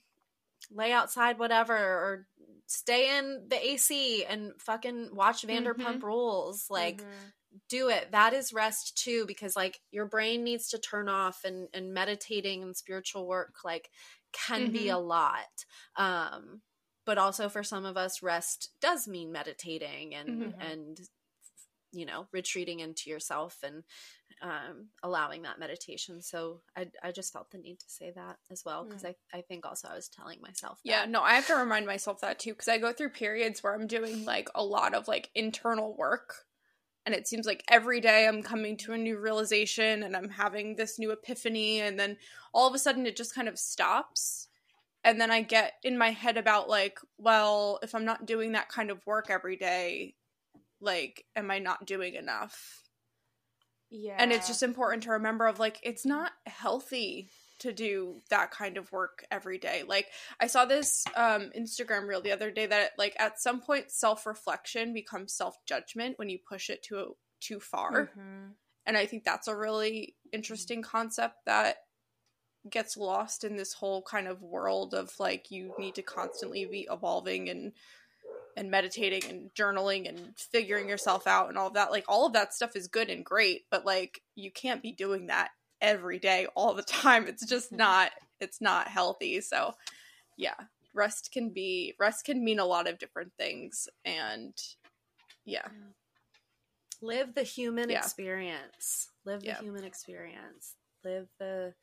[0.71, 2.27] lay outside whatever or
[2.67, 7.33] stay in the AC and fucking watch Vanderpump Rules like Mhm.
[7.69, 11.69] Do it that is rest too because like your brain needs to turn off and
[11.73, 13.91] and meditating and spiritual work like
[14.33, 14.93] can be Mhm.
[14.95, 15.65] a lot
[15.97, 16.63] um
[17.07, 20.55] but also for some of us rest does mean meditating and Mhm.
[20.61, 21.01] and
[21.93, 23.83] you know retreating into yourself and
[24.43, 28.63] um allowing that meditation so i i just felt the need to say that as
[28.65, 31.55] well because i i think also i was telling myself Yeah, no, I have to
[31.55, 34.95] remind myself that too because I go through periods where I'm doing like a lot
[34.95, 36.47] of like internal work.
[37.09, 40.77] And it seems like every day I'm coming to a new realization and I'm having
[40.77, 41.81] this new epiphany.
[41.81, 42.19] And then
[42.53, 44.49] all of a sudden it just kind of stops.
[45.05, 48.69] And then I get in my head about like, well, if I'm not doing that
[48.69, 50.17] kind of work every day,
[50.83, 52.83] like, am I not doing enough?
[53.91, 54.17] Yeah.
[54.19, 57.31] and it's just important to remember of like it's not healthy
[57.61, 59.83] to do that kind of work every day.
[59.87, 60.07] Like
[60.41, 64.93] i saw this um instagram reel the other day that like at some point self-reflection
[64.93, 68.11] becomes self-judgment when you push it to too far.
[68.17, 68.55] Mhm.
[68.87, 71.77] and i think that's a really interesting concept that
[72.69, 76.87] gets lost in this whole kind of world of like you need to constantly be
[76.91, 77.73] evolving and
[78.57, 81.93] and meditating and journaling and figuring yourself out and all of that.
[81.93, 85.27] Like all of that stuff is good and great but like you can't be doing
[85.29, 85.51] that
[85.81, 87.27] every day all the time.
[87.27, 88.11] It's just not
[88.41, 89.41] it's not healthy.
[89.41, 89.75] So
[90.37, 90.55] yeah
[90.95, 93.89] rest can be rest can mean a lot of different things.
[94.05, 94.55] And
[95.45, 95.69] yeah.
[97.01, 97.99] Live the human Yeah.
[97.99, 99.09] experience.
[99.25, 99.61] Live the Yeah.
[99.61, 100.75] human experience.
[101.05, 101.75] Live the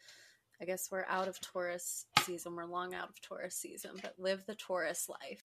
[0.61, 2.55] i guess we're out of taurus season.
[2.55, 5.43] We're long out of taurus season but live the taurus life.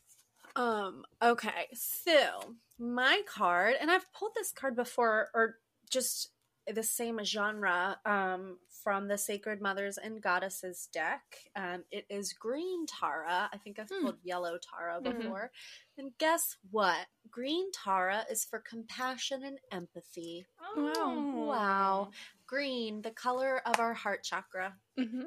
[0.56, 1.68] Um okay.
[1.74, 5.56] So my card and i've pulled this card before or
[5.88, 6.30] just
[6.72, 11.22] the same genre um from the sacred mothers and goddesses deck
[11.56, 14.02] um it is green tara i think i've Hmm.
[14.04, 15.18] pulled yellow tara Mhm.
[15.18, 15.50] before
[15.98, 20.46] and guess what green tara is for compassion and empathy
[20.76, 21.24] Wow.
[21.34, 22.10] Wow.
[22.46, 25.22] green the color of our heart chakra hmm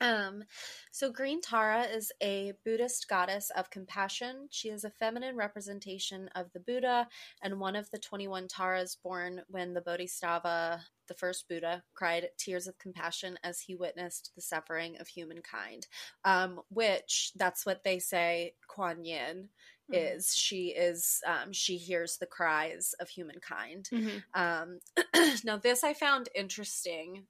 [0.00, 0.44] um,
[0.92, 4.48] so Green Tara is a Buddhist goddess of compassion.
[4.50, 7.08] She is a feminine representation of the Buddha
[7.42, 12.66] and one of the 21 Taras born when the Bodhisattva, the first Buddha, cried tears
[12.66, 15.86] of compassion as he witnessed the suffering of humankind.
[16.24, 19.48] Um, which that's what they say Kuan Yin
[19.92, 20.34] is.
[20.34, 23.88] She is um, she hears the cries of humankind.
[23.90, 24.80] hmm Um,
[25.44, 27.26] now, this I found interesting,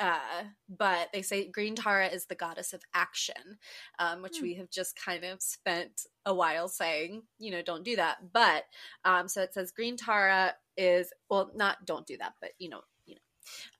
[0.00, 3.58] uh, but they say Green Tara is the goddess of action,
[3.98, 4.42] um, which Hmm.
[4.42, 8.32] we have just kind of spent a while saying, you know, don't do that.
[8.32, 8.64] But
[9.04, 12.80] um, so it says Green Tara is well, not don't do that, but you know.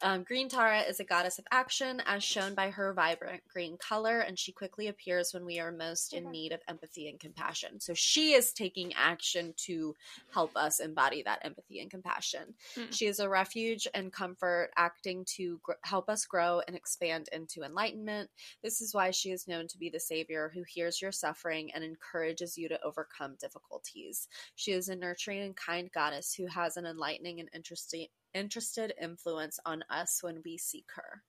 [0.03, 4.21] Um, green Tara is a goddess of action, as shown by her vibrant green color,
[4.21, 7.81] and she quickly appears when we are most in need of empathy and compassion.
[7.81, 9.95] So she is taking action to
[10.33, 12.55] help us embody that empathy and compassion.
[12.77, 12.93] Mm.
[12.93, 17.63] She is a refuge and comfort, acting to gr- help us grow and expand into
[17.63, 18.31] enlightenment.
[18.63, 21.83] This is why she is known to be the savior who hears your suffering and
[21.83, 24.29] encourages you to overcome difficulties.
[24.57, 29.59] She is a nurturing and kind goddess who has an enlightening and interesting interested influence
[29.65, 31.23] on us when we seek her.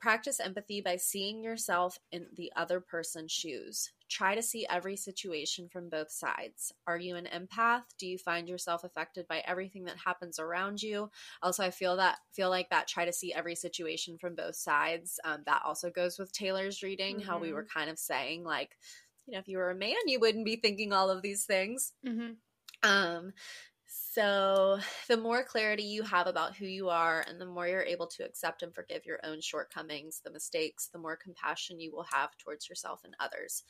[0.00, 3.90] Practice empathy by seeing yourself in the other person's shoes.
[4.10, 6.72] Try to see every situation from both sides.
[6.86, 7.84] Are you an empath?
[7.98, 11.10] Do you find yourself affected by everything that happens around you?
[11.42, 15.18] Also, I feel that feel like that try to see every situation from both sides.
[15.24, 18.76] Um, that also goes with Taylor's reading, how we were kind of saying like,
[19.26, 21.92] you know, if you were a man, you wouldn't be thinking all of these things.
[22.06, 22.32] hmm
[22.82, 23.32] Um,
[24.14, 28.06] so the more clarity you have about who you are and the more you're able
[28.06, 32.36] to accept and forgive your own shortcomings, the mistakes, the more compassion you will have
[32.36, 33.64] towards yourself and others.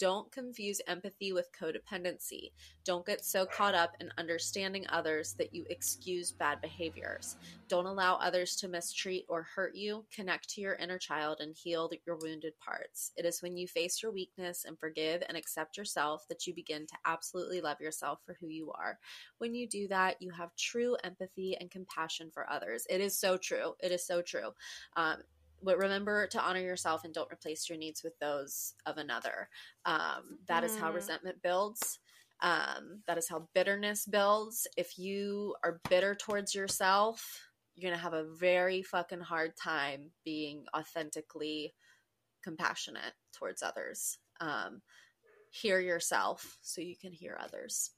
[0.00, 2.52] Don't confuse empathy with codependency.
[2.86, 7.36] Don't get so caught up in understanding others that you excuse bad behaviors.
[7.68, 10.06] Don't allow others to mistreat or hurt you.
[10.10, 13.12] Connect to your inner child and heal your wounded parts.
[13.18, 16.86] It is when you face your weakness and forgive and accept yourself that you begin
[16.86, 18.98] to absolutely love yourself for who you are.
[19.36, 22.86] When you do that, you have true empathy and compassion for others.
[22.88, 23.74] It is so true.
[23.80, 24.52] It is so true.
[24.96, 25.18] Um,
[25.62, 29.48] but remember to honor yourself and don't replace your needs with those of another.
[29.84, 30.66] Um, that mm.
[30.66, 30.94] is how mm.
[30.94, 31.98] resentment builds.
[32.42, 34.66] Um, that is how bitterness builds.
[34.76, 40.10] If you are bitter towards yourself, you're going to have a very fucking hard time
[40.24, 41.74] being authentically
[42.42, 44.18] compassionate towards others.
[44.40, 44.80] Um,
[45.50, 47.90] hear yourself so you can hear others.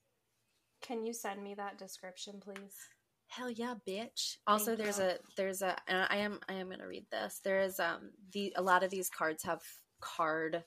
[0.82, 2.76] Can you send me that description, please?
[3.34, 4.36] Hell yeah, bitch.
[4.46, 7.40] Also, there's a there's a and I am I am gonna read this.
[7.42, 9.62] There is um the a lot of these cards have
[10.00, 10.62] card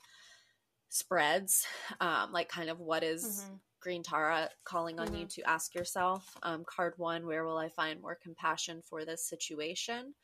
[0.88, 1.64] spreads,
[2.00, 3.54] um, like kind of what is mm-hmm.
[3.80, 5.16] Green Tara calling on mm-hmm.
[5.16, 6.36] you to ask yourself.
[6.42, 10.14] Um, card one, where will I find more compassion for this situation?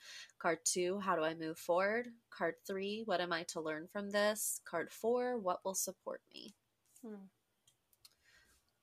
[0.40, 2.08] Card two, how do I move forward?
[2.36, 4.60] Card three, what am I to learn from this?
[4.68, 6.56] Card four, what will support me?
[7.06, 7.26] Hmm.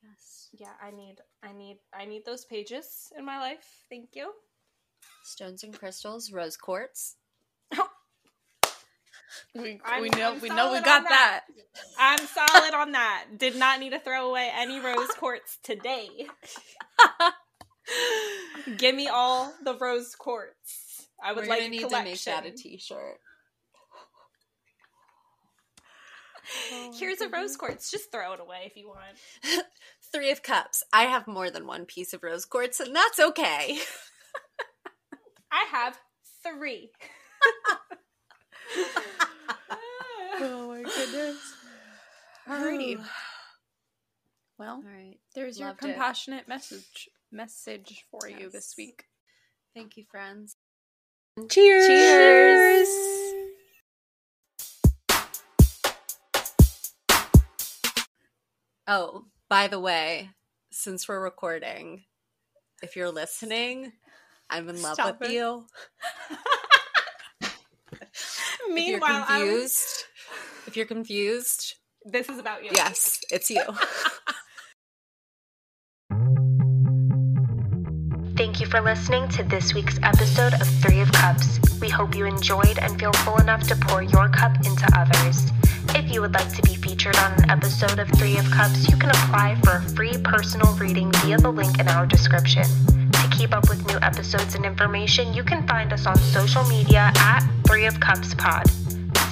[0.04, 0.50] Yes.
[0.54, 3.66] Yeah, I need I need I need those pages in my life.
[3.90, 4.32] Thank you.
[5.24, 7.16] Stones and crystals, rose quartz.
[9.56, 11.44] we I'm, we know I'm we know we got that.
[11.48, 11.84] that.
[12.00, 13.26] I'm solid on that.
[13.38, 16.08] Did not need to throw away any rose quartz today.
[18.78, 21.08] Give me all the rose quartz.
[21.24, 22.06] I would We're like need collection.
[22.06, 23.20] to make that a t-shirt.
[26.72, 27.92] Oh Here's a rose quartz.
[27.92, 29.18] Just throw it away if you want.
[30.12, 30.84] Three of Cups.
[30.92, 33.78] I have more than one piece of rose quartz, and that's okay.
[35.52, 36.00] I have
[36.44, 36.92] three.
[40.40, 41.38] oh my goodness.
[42.48, 43.04] Alrighty.
[44.58, 45.18] Well, all right.
[45.36, 46.48] There's Loved your compassionate it.
[46.48, 48.40] message message for yes.
[48.40, 49.06] you this week.
[49.76, 50.56] Thank you, friends.
[51.50, 51.88] Cheers.
[51.88, 52.49] Cheers.
[58.92, 60.32] Oh, by the way,
[60.72, 62.06] since we're recording,
[62.82, 63.92] if you're listening,
[64.50, 65.36] I'm in love Stop with it.
[65.36, 65.68] you.
[68.68, 70.06] Meanwhile, if you're confused,
[70.66, 72.72] if you're confused, this is about you.
[72.74, 73.62] Yes, it's you.
[78.36, 81.60] Thank you for listening to this week's episode of Three of Cups.
[81.80, 85.52] We hope you enjoyed and feel full enough to pour your cup into others.
[85.96, 88.98] If you would like to be featured on an episode of Three of Cups, you
[88.98, 92.66] can apply for a free personal reading via the link in our description.
[93.12, 97.12] To keep up with new episodes and information, you can find us on social media
[97.16, 98.70] at Three of Cups Pod.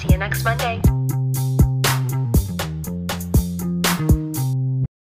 [0.00, 0.80] See you next Monday.